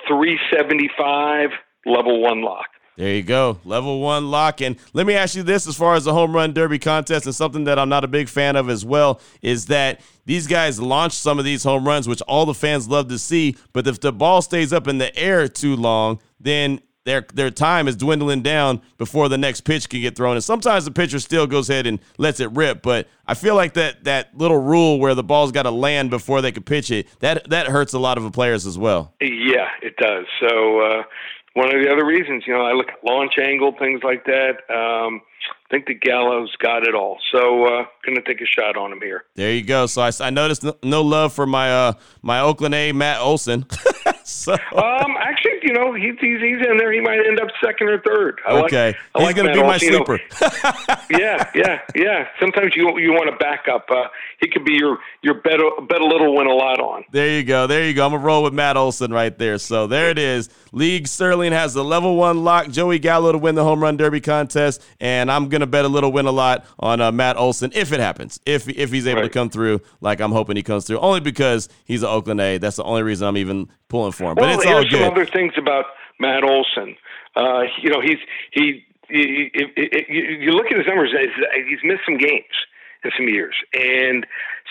three 0.07 0.39
seventy 0.53 0.89
five 0.95 1.49
level 1.85 2.21
one 2.21 2.43
lock. 2.43 2.67
There 2.97 3.15
you 3.15 3.23
go, 3.23 3.59
level 3.65 3.99
one 3.99 4.29
lock. 4.29 4.61
And 4.61 4.77
let 4.93 5.07
me 5.07 5.15
ask 5.15 5.35
you 5.35 5.41
this: 5.41 5.65
as 5.65 5.75
far 5.75 5.95
as 5.95 6.03
the 6.03 6.13
home 6.13 6.35
run 6.35 6.53
derby 6.53 6.77
contest, 6.77 7.25
and 7.25 7.33
something 7.33 7.63
that 7.63 7.79
I'm 7.79 7.89
not 7.89 8.03
a 8.03 8.07
big 8.07 8.29
fan 8.29 8.55
of 8.55 8.69
as 8.69 8.85
well, 8.85 9.19
is 9.41 9.65
that 9.67 10.01
these 10.25 10.45
guys 10.45 10.79
launch 10.79 11.13
some 11.13 11.39
of 11.39 11.45
these 11.45 11.63
home 11.63 11.87
runs, 11.87 12.07
which 12.07 12.21
all 12.23 12.45
the 12.45 12.53
fans 12.53 12.87
love 12.87 13.07
to 13.07 13.17
see. 13.17 13.57
But 13.73 13.87
if 13.87 14.01
the 14.01 14.11
ball 14.11 14.43
stays 14.43 14.71
up 14.71 14.87
in 14.87 14.99
the 14.99 15.15
air 15.17 15.47
too 15.47 15.75
long, 15.75 16.21
then 16.39 16.79
their 17.03 17.25
their 17.33 17.49
time 17.49 17.87
is 17.87 17.95
dwindling 17.95 18.41
down 18.41 18.81
before 18.97 19.29
the 19.29 19.37
next 19.37 19.61
pitch 19.61 19.89
can 19.89 20.01
get 20.01 20.15
thrown. 20.15 20.35
And 20.35 20.43
sometimes 20.43 20.85
the 20.85 20.91
pitcher 20.91 21.19
still 21.19 21.47
goes 21.47 21.69
ahead 21.69 21.87
and 21.87 21.99
lets 22.17 22.39
it 22.39 22.51
rip. 22.51 22.81
But 22.81 23.07
I 23.27 23.33
feel 23.33 23.55
like 23.55 23.73
that 23.73 24.03
that 24.03 24.37
little 24.37 24.57
rule 24.57 24.99
where 24.99 25.15
the 25.15 25.23
ball's 25.23 25.51
got 25.51 25.63
to 25.63 25.71
land 25.71 26.09
before 26.09 26.41
they 26.41 26.51
can 26.51 26.63
pitch 26.63 26.91
it 26.91 27.07
that 27.19 27.49
that 27.49 27.67
hurts 27.67 27.93
a 27.93 27.99
lot 27.99 28.17
of 28.17 28.23
the 28.23 28.31
players 28.31 28.65
as 28.65 28.77
well. 28.77 29.13
Yeah, 29.21 29.67
it 29.81 29.95
does. 29.97 30.25
So 30.39 30.79
uh, 30.79 31.03
one 31.53 31.73
of 31.75 31.81
the 31.81 31.91
other 31.91 32.05
reasons, 32.05 32.43
you 32.47 32.53
know, 32.53 32.61
I 32.61 32.73
look 32.73 32.87
at 32.89 33.03
launch 33.03 33.33
angle, 33.41 33.73
things 33.77 34.01
like 34.03 34.25
that. 34.25 34.57
Um, 34.69 35.21
I 35.65 35.69
think 35.69 35.85
the 35.85 35.93
Gallo's 35.93 36.55
got 36.57 36.87
it 36.87 36.95
all. 36.95 37.17
So 37.31 37.65
uh, 37.65 37.85
gonna 38.05 38.21
take 38.21 38.41
a 38.41 38.45
shot 38.45 38.77
on 38.77 38.91
him 38.91 39.01
here. 39.01 39.25
There 39.35 39.51
you 39.51 39.63
go. 39.63 39.85
So 39.85 40.01
I, 40.01 40.11
I 40.19 40.29
noticed 40.29 40.63
no, 40.63 40.75
no 40.83 41.01
love 41.01 41.33
for 41.33 41.45
my 41.45 41.71
uh 41.71 41.93
my 42.21 42.41
Oakland 42.41 42.75
A 42.75 42.91
Matt 42.91 43.19
Olson. 43.19 43.65
so 44.23 44.53
um, 44.53 45.15
actually, 45.19 45.50
you 45.63 45.73
know, 45.73 45.93
he's, 45.93 46.15
he's 46.19 46.41
he's 46.41 46.65
in 46.67 46.77
there. 46.77 46.91
He 46.91 46.99
might 46.99 47.25
end 47.25 47.39
up 47.39 47.49
second 47.63 47.87
or 47.87 48.01
third. 48.01 48.41
I 48.45 48.51
okay, 48.63 48.87
like, 48.87 48.95
I 49.15 49.19
he's 49.19 49.25
like 49.27 49.35
gonna 49.35 49.53
be 49.53 49.61
my 49.61 49.77
sleeper. 49.77 50.19
yeah, 51.09 51.49
yeah, 51.55 51.79
yeah. 51.95 52.27
Sometimes 52.39 52.75
you 52.75 52.99
you 52.99 53.13
want 53.13 53.29
to 53.29 53.37
back 53.37 53.67
up. 53.69 53.89
Uh, 53.89 54.07
he 54.39 54.49
could 54.49 54.65
be 54.65 54.73
your 54.73 54.99
your 55.21 55.35
bet 55.35 55.59
bet 55.87 56.01
a 56.01 56.05
little, 56.05 56.35
win 56.35 56.47
a 56.47 56.53
lot 56.53 56.79
on. 56.79 57.05
There 57.11 57.29
you 57.29 57.43
go. 57.43 57.67
There 57.67 57.87
you 57.87 57.93
go. 57.93 58.05
I'm 58.05 58.11
gonna 58.11 58.23
roll 58.23 58.43
with 58.43 58.53
Matt 58.53 58.75
Olson 58.75 59.11
right 59.11 59.37
there. 59.37 59.57
So 59.57 59.87
there 59.87 60.09
it 60.09 60.17
is. 60.17 60.49
Lee 60.73 61.03
Sterling 61.05 61.53
has 61.53 61.73
the 61.73 61.83
level 61.83 62.17
one 62.17 62.43
lock. 62.43 62.69
Joey 62.69 62.99
Gallo 62.99 63.31
to 63.31 63.37
win 63.37 63.55
the 63.55 63.63
home 63.63 63.81
run 63.81 63.95
derby 63.95 64.19
contest, 64.19 64.83
and 64.99 65.31
I'm 65.31 65.47
gonna 65.47 65.61
gonna 65.61 65.71
bet 65.71 65.85
a 65.85 65.87
little 65.87 66.11
win 66.11 66.25
a 66.25 66.31
lot 66.31 66.65
on 66.79 66.99
uh, 67.01 67.11
Matt 67.11 67.37
Olson 67.37 67.71
if 67.73 67.91
it 67.91 67.99
happens, 67.99 68.39
if 68.45 68.67
if 68.67 68.91
he's 68.91 69.07
able 69.07 69.21
right. 69.21 69.27
to 69.27 69.33
come 69.33 69.49
through 69.49 69.81
like 70.01 70.19
I'm 70.19 70.31
hoping 70.31 70.57
he 70.57 70.63
comes 70.63 70.85
through. 70.85 70.99
Only 70.99 71.19
because 71.19 71.69
he's 71.85 72.03
an 72.03 72.09
Oakland 72.09 72.41
A. 72.41 72.57
That's 72.57 72.77
the 72.77 72.83
only 72.83 73.03
reason 73.03 73.27
I'm 73.27 73.37
even 73.37 73.69
pulling 73.87 74.11
for 74.11 74.31
him. 74.31 74.35
Well, 74.35 74.57
but 74.57 74.65
it's 74.65 74.65
all 74.65 74.83
good. 74.83 74.91
some 74.91 75.11
other 75.11 75.25
things 75.25 75.50
about 75.57 75.85
Matt 76.19 76.43
Olson. 76.43 76.95
Uh, 77.35 77.63
you 77.81 77.89
know, 77.89 78.01
he's 78.01 78.19
he. 78.51 78.85
You, 79.09 79.49
you 79.49 80.51
look 80.51 80.67
at 80.67 80.77
his 80.77 80.87
numbers; 80.87 81.11
he's 81.67 81.79
missed 81.83 82.01
some 82.05 82.17
games 82.17 82.45
in 83.03 83.11
some 83.17 83.27
years, 83.27 83.55
and 83.73 84.25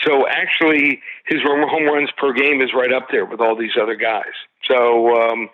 so 0.05 0.27
actually 0.27 1.01
his 1.27 1.41
home 1.43 1.85
runs 1.85 2.11
per 2.17 2.33
game 2.33 2.63
is 2.63 2.71
right 2.75 2.93
up 2.93 3.09
there 3.11 3.27
with 3.27 3.41
all 3.41 3.57
these 3.57 3.73
other 3.81 3.97
guys. 3.97 4.33
So 4.67 5.15
um, 5.15 5.51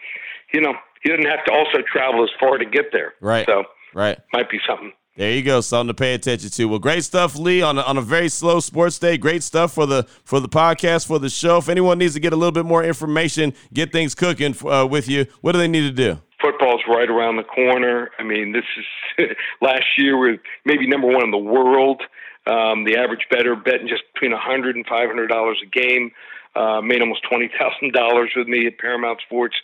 you 0.53 0.61
know 0.61 0.75
he 1.03 1.09
doesn't 1.09 1.27
have 1.27 1.45
to 1.47 1.53
also 1.53 1.79
travel 1.91 2.23
as 2.23 2.31
far 2.39 2.59
to 2.59 2.65
get 2.65 2.87
there. 2.93 3.15
Right. 3.21 3.47
So 3.47 3.65
right 3.95 4.19
might 4.33 4.51
be 4.51 4.61
something. 4.69 4.93
There 5.17 5.33
you 5.33 5.43
go, 5.43 5.63
something 5.63 5.89
to 5.89 5.95
pay 5.95 6.13
attention 6.13 6.51
to. 6.51 6.67
Well, 6.67 6.79
great 6.79 7.03
stuff, 7.03 7.37
Lee, 7.37 7.63
on 7.63 7.79
a, 7.79 7.81
on 7.81 7.97
a 7.97 8.03
very 8.03 8.29
slow 8.29 8.61
sports 8.61 8.99
day. 8.99 9.17
Great 9.17 9.43
stuff 9.43 9.73
for 9.73 9.87
the 9.87 10.03
for 10.25 10.41
the 10.41 10.49
podcast 10.49 11.07
for 11.07 11.19
the 11.19 11.31
show. 11.31 11.57
If 11.57 11.71
anyone 11.71 11.97
needs 11.97 12.13
to 12.13 12.21
get 12.21 12.35
a 12.35 12.37
little 12.37 12.53
bit 12.53 12.67
more 12.67 12.85
information, 12.85 13.55
get 13.73 13.93
things 13.93 14.15
cooking 14.15 14.55
uh, 14.67 14.87
with 14.87 15.09
you, 15.09 15.25
what 15.41 15.53
do 15.53 15.59
they 15.59 15.69
need 15.69 15.89
to 15.89 15.91
do? 15.91 16.21
Football's 16.39 16.83
right 16.87 17.09
around 17.09 17.37
the 17.37 17.45
corner. 17.45 18.11
I 18.19 18.25
mean, 18.25 18.53
this 18.53 18.65
is 18.77 19.37
last 19.63 19.87
year 19.97 20.19
we 20.19 20.39
maybe 20.67 20.87
number 20.87 21.07
one 21.07 21.25
in 21.25 21.31
the 21.31 21.39
world. 21.39 22.03
Um, 22.47 22.85
the 22.85 22.99
average 22.99 23.27
better 23.31 23.57
betting 23.57 23.89
just 23.89 24.03
between 24.13 24.35
a 24.35 24.39
hundred 24.39 24.77
and 24.77 24.85
five 24.87 25.09
hundred 25.09 25.29
dollars 25.29 25.63
a 25.63 25.67
game. 25.67 26.11
Uh, 26.55 26.83
made 26.83 27.01
almost 27.01 27.23
twenty 27.27 27.51
thousand 27.59 27.95
dollars 27.95 28.33
with 28.37 28.49
me 28.49 28.67
at 28.67 28.77
Paramount 28.79 29.23
Sports 29.23 29.57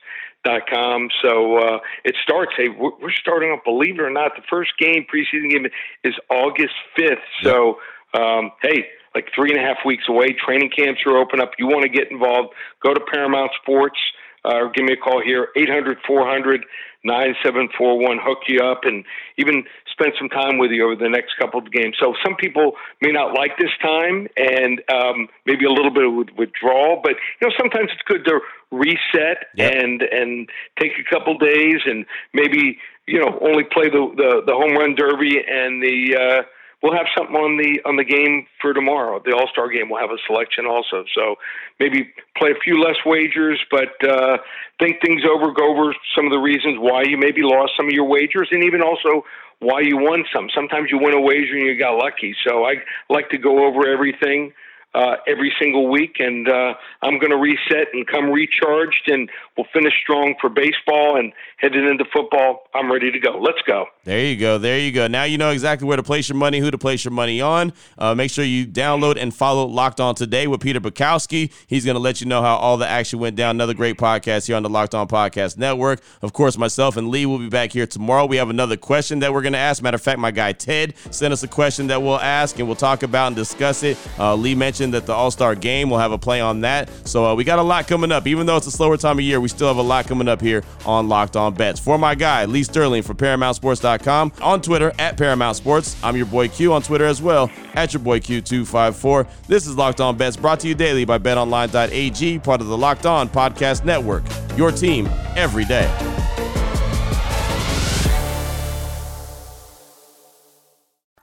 dot 0.44 0.62
com. 0.68 1.08
So 1.22 1.58
uh, 1.58 1.78
it 2.04 2.14
starts. 2.22 2.52
Hey, 2.56 2.68
we're, 2.68 2.90
we're 3.00 3.12
starting 3.12 3.52
up. 3.52 3.64
Believe 3.64 3.98
it 3.98 4.02
or 4.02 4.10
not, 4.10 4.32
the 4.36 4.42
first 4.48 4.72
game 4.78 5.06
preseason 5.12 5.50
game 5.50 5.66
is 6.04 6.14
August 6.30 6.74
fifth. 6.96 7.24
So 7.42 7.78
um, 8.14 8.52
hey, 8.62 8.86
like 9.14 9.28
three 9.34 9.50
and 9.50 9.58
a 9.58 9.62
half 9.62 9.78
weeks 9.84 10.04
away. 10.08 10.28
Training 10.32 10.70
camps 10.76 11.00
are 11.06 11.16
open 11.16 11.40
up. 11.40 11.52
You 11.58 11.66
want 11.66 11.82
to 11.82 11.88
get 11.88 12.10
involved? 12.10 12.54
Go 12.82 12.92
to 12.94 13.00
Paramount 13.12 13.52
Sports 13.62 13.98
uh, 14.44 14.56
or 14.56 14.70
give 14.70 14.84
me 14.84 14.92
a 14.92 14.96
call 14.96 15.22
here 15.22 15.48
800 15.56 15.98
400 16.06 16.64
9741. 17.04 18.18
Hook 18.22 18.38
you 18.46 18.60
up 18.60 18.82
and 18.84 19.04
even 19.36 19.64
spend 19.90 20.12
some 20.18 20.28
time 20.28 20.58
with 20.58 20.70
you 20.70 20.86
over 20.86 20.96
the 20.96 21.08
next 21.08 21.34
couple 21.38 21.60
of 21.60 21.70
games. 21.70 21.96
So 22.00 22.14
some 22.24 22.36
people 22.36 22.72
may 23.00 23.10
not 23.10 23.34
like 23.34 23.58
this 23.58 23.70
time 23.82 24.28
and 24.36 24.80
um, 24.92 25.28
maybe 25.46 25.64
a 25.64 25.70
little 25.70 25.90
bit 25.90 26.04
of 26.04 26.36
withdrawal, 26.38 27.00
but 27.02 27.12
you 27.40 27.48
know 27.48 27.54
sometimes 27.58 27.90
it's 27.92 28.02
good 28.06 28.24
to 28.26 28.40
reset 28.70 29.50
yep. 29.54 29.74
and 29.74 30.02
and 30.02 30.48
take 30.80 30.92
a 30.98 31.04
couple 31.12 31.36
days 31.38 31.80
and 31.84 32.06
maybe 32.32 32.78
you 33.06 33.20
know 33.20 33.38
only 33.42 33.64
play 33.64 33.90
the 33.90 34.12
the, 34.16 34.42
the 34.46 34.54
home 34.54 34.72
run 34.72 34.94
derby 34.94 35.36
and 35.38 35.82
the 35.82 36.16
uh, 36.16 36.42
we'll 36.82 36.92
have 36.92 37.06
something 37.16 37.36
on 37.36 37.56
the 37.56 37.80
on 37.88 37.96
the 37.96 38.04
game 38.04 38.46
for 38.60 38.74
tomorrow. 38.74 39.22
The 39.24 39.32
All 39.32 39.48
Star 39.52 39.68
game 39.70 39.88
will 39.88 39.98
have 39.98 40.10
a 40.10 40.18
selection 40.26 40.66
also. 40.66 41.04
So 41.14 41.36
maybe 41.78 42.12
play 42.36 42.50
a 42.50 42.60
few 42.62 42.82
less 42.82 42.96
wagers, 43.06 43.60
but 43.70 43.94
uh, 44.06 44.38
think 44.78 45.00
things 45.00 45.22
over. 45.24 45.52
Go 45.52 45.70
over 45.70 45.94
some 46.14 46.26
of 46.26 46.32
the 46.32 46.38
reasons 46.38 46.78
why 46.78 47.02
you 47.04 47.16
maybe 47.16 47.42
lost 47.42 47.72
some 47.76 47.86
of 47.86 47.92
your 47.92 48.06
wagers, 48.06 48.48
and 48.50 48.64
even 48.64 48.82
also 48.82 49.24
why 49.60 49.80
you 49.80 49.96
won 49.96 50.24
some. 50.34 50.50
Sometimes 50.54 50.90
you 50.90 50.98
win 50.98 51.14
a 51.14 51.20
wager 51.20 51.54
and 51.54 51.66
you 51.66 51.78
got 51.78 51.96
lucky. 51.96 52.34
So 52.46 52.64
I 52.64 52.82
like 53.08 53.30
to 53.30 53.38
go 53.38 53.64
over 53.64 53.86
everything 53.86 54.52
uh, 54.94 55.16
every 55.26 55.52
single 55.60 55.90
week, 55.90 56.16
and 56.18 56.48
uh, 56.48 56.74
I'm 57.02 57.18
going 57.18 57.30
to 57.30 57.36
reset 57.36 57.88
and 57.92 58.06
come 58.06 58.30
recharged, 58.30 59.08
and 59.08 59.30
we'll 59.56 59.66
finish 59.72 59.94
strong 60.02 60.34
for 60.40 60.50
baseball 60.50 61.16
and 61.16 61.32
heading 61.56 61.88
into 61.88 62.04
football. 62.12 62.64
I'm 62.74 62.90
ready 62.92 63.10
to 63.10 63.18
go. 63.18 63.38
Let's 63.40 63.62
go. 63.66 63.86
There 64.04 64.24
you 64.24 64.36
go. 64.36 64.58
There 64.58 64.78
you 64.78 64.92
go. 64.92 65.06
Now 65.06 65.24
you 65.24 65.38
know 65.38 65.50
exactly 65.50 65.86
where 65.86 65.96
to 65.96 66.02
place 66.02 66.28
your 66.28 66.36
money, 66.36 66.58
who 66.58 66.70
to 66.70 66.78
place 66.78 67.04
your 67.04 67.12
money 67.12 67.40
on. 67.40 67.72
Uh, 67.96 68.14
make 68.14 68.30
sure 68.30 68.44
you 68.44 68.66
download 68.66 69.16
and 69.16 69.34
follow 69.34 69.66
Locked 69.66 70.00
On 70.00 70.14
Today 70.14 70.46
with 70.46 70.60
Peter 70.60 70.80
Bukowski. 70.80 71.52
He's 71.66 71.84
going 71.84 71.94
to 71.94 72.00
let 72.00 72.20
you 72.20 72.26
know 72.26 72.42
how 72.42 72.56
all 72.56 72.76
the 72.76 72.88
action 72.88 73.18
went 73.18 73.36
down. 73.36 73.56
Another 73.56 73.74
great 73.74 73.96
podcast 73.96 74.46
here 74.46 74.56
on 74.56 74.62
the 74.62 74.70
Locked 74.70 74.94
On 74.94 75.08
Podcast 75.08 75.56
Network. 75.56 76.02
Of 76.20 76.32
course, 76.32 76.58
myself 76.58 76.96
and 76.96 77.08
Lee 77.08 77.24
will 77.26 77.38
be 77.38 77.48
back 77.48 77.72
here 77.72 77.86
tomorrow. 77.86 78.26
We 78.26 78.36
have 78.36 78.50
another 78.50 78.76
question 78.76 79.20
that 79.20 79.32
we're 79.32 79.42
going 79.42 79.52
to 79.54 79.58
ask. 79.58 79.82
Matter 79.82 79.94
of 79.94 80.02
fact, 80.02 80.18
my 80.18 80.30
guy 80.30 80.52
Ted 80.52 80.94
sent 81.10 81.32
us 81.32 81.42
a 81.42 81.48
question 81.48 81.86
that 81.86 82.02
we'll 82.02 82.20
ask 82.20 82.58
and 82.58 82.68
we'll 82.68 82.76
talk 82.76 83.02
about 83.02 83.28
and 83.28 83.36
discuss 83.36 83.82
it. 83.82 83.96
Uh, 84.18 84.34
Lee 84.34 84.54
mentioned 84.54 84.81
mentioned 84.82 84.94
that 84.94 85.06
the 85.06 85.12
All 85.12 85.30
Star 85.30 85.54
game 85.54 85.90
will 85.90 85.98
have 85.98 86.12
a 86.12 86.18
play 86.18 86.40
on 86.40 86.62
that. 86.62 86.88
So 87.06 87.24
uh, 87.24 87.34
we 87.34 87.44
got 87.44 87.58
a 87.58 87.62
lot 87.62 87.86
coming 87.86 88.10
up. 88.10 88.26
Even 88.26 88.46
though 88.46 88.56
it's 88.56 88.66
a 88.66 88.70
slower 88.70 88.96
time 88.96 89.18
of 89.18 89.24
year, 89.24 89.40
we 89.40 89.48
still 89.48 89.68
have 89.68 89.76
a 89.76 89.82
lot 89.82 90.06
coming 90.06 90.28
up 90.28 90.40
here 90.40 90.64
on 90.84 91.08
Locked 91.08 91.36
On 91.36 91.54
Bets. 91.54 91.78
For 91.78 91.98
my 91.98 92.14
guy, 92.14 92.44
Lee 92.46 92.64
Sterling 92.64 93.02
from 93.02 93.16
ParamountSports.com, 93.16 94.32
on 94.40 94.60
Twitter 94.60 94.92
at 94.98 95.16
Paramount 95.16 95.56
Sports. 95.56 95.96
I'm 96.02 96.16
your 96.16 96.26
boy 96.26 96.48
Q 96.48 96.72
on 96.72 96.82
Twitter 96.82 97.06
as 97.06 97.22
well, 97.22 97.50
at 97.74 97.92
your 97.92 98.02
boy 98.02 98.18
Q254. 98.20 99.28
This 99.46 99.66
is 99.66 99.76
Locked 99.76 100.00
On 100.00 100.16
Bets 100.16 100.36
brought 100.36 100.60
to 100.60 100.68
you 100.68 100.74
daily 100.74 101.04
by 101.04 101.18
BetOnline.ag, 101.18 102.38
part 102.40 102.60
of 102.60 102.66
the 102.66 102.76
Locked 102.76 103.06
On 103.06 103.28
Podcast 103.28 103.84
Network. 103.84 104.24
Your 104.56 104.72
team 104.72 105.08
every 105.36 105.64
day. 105.64 106.21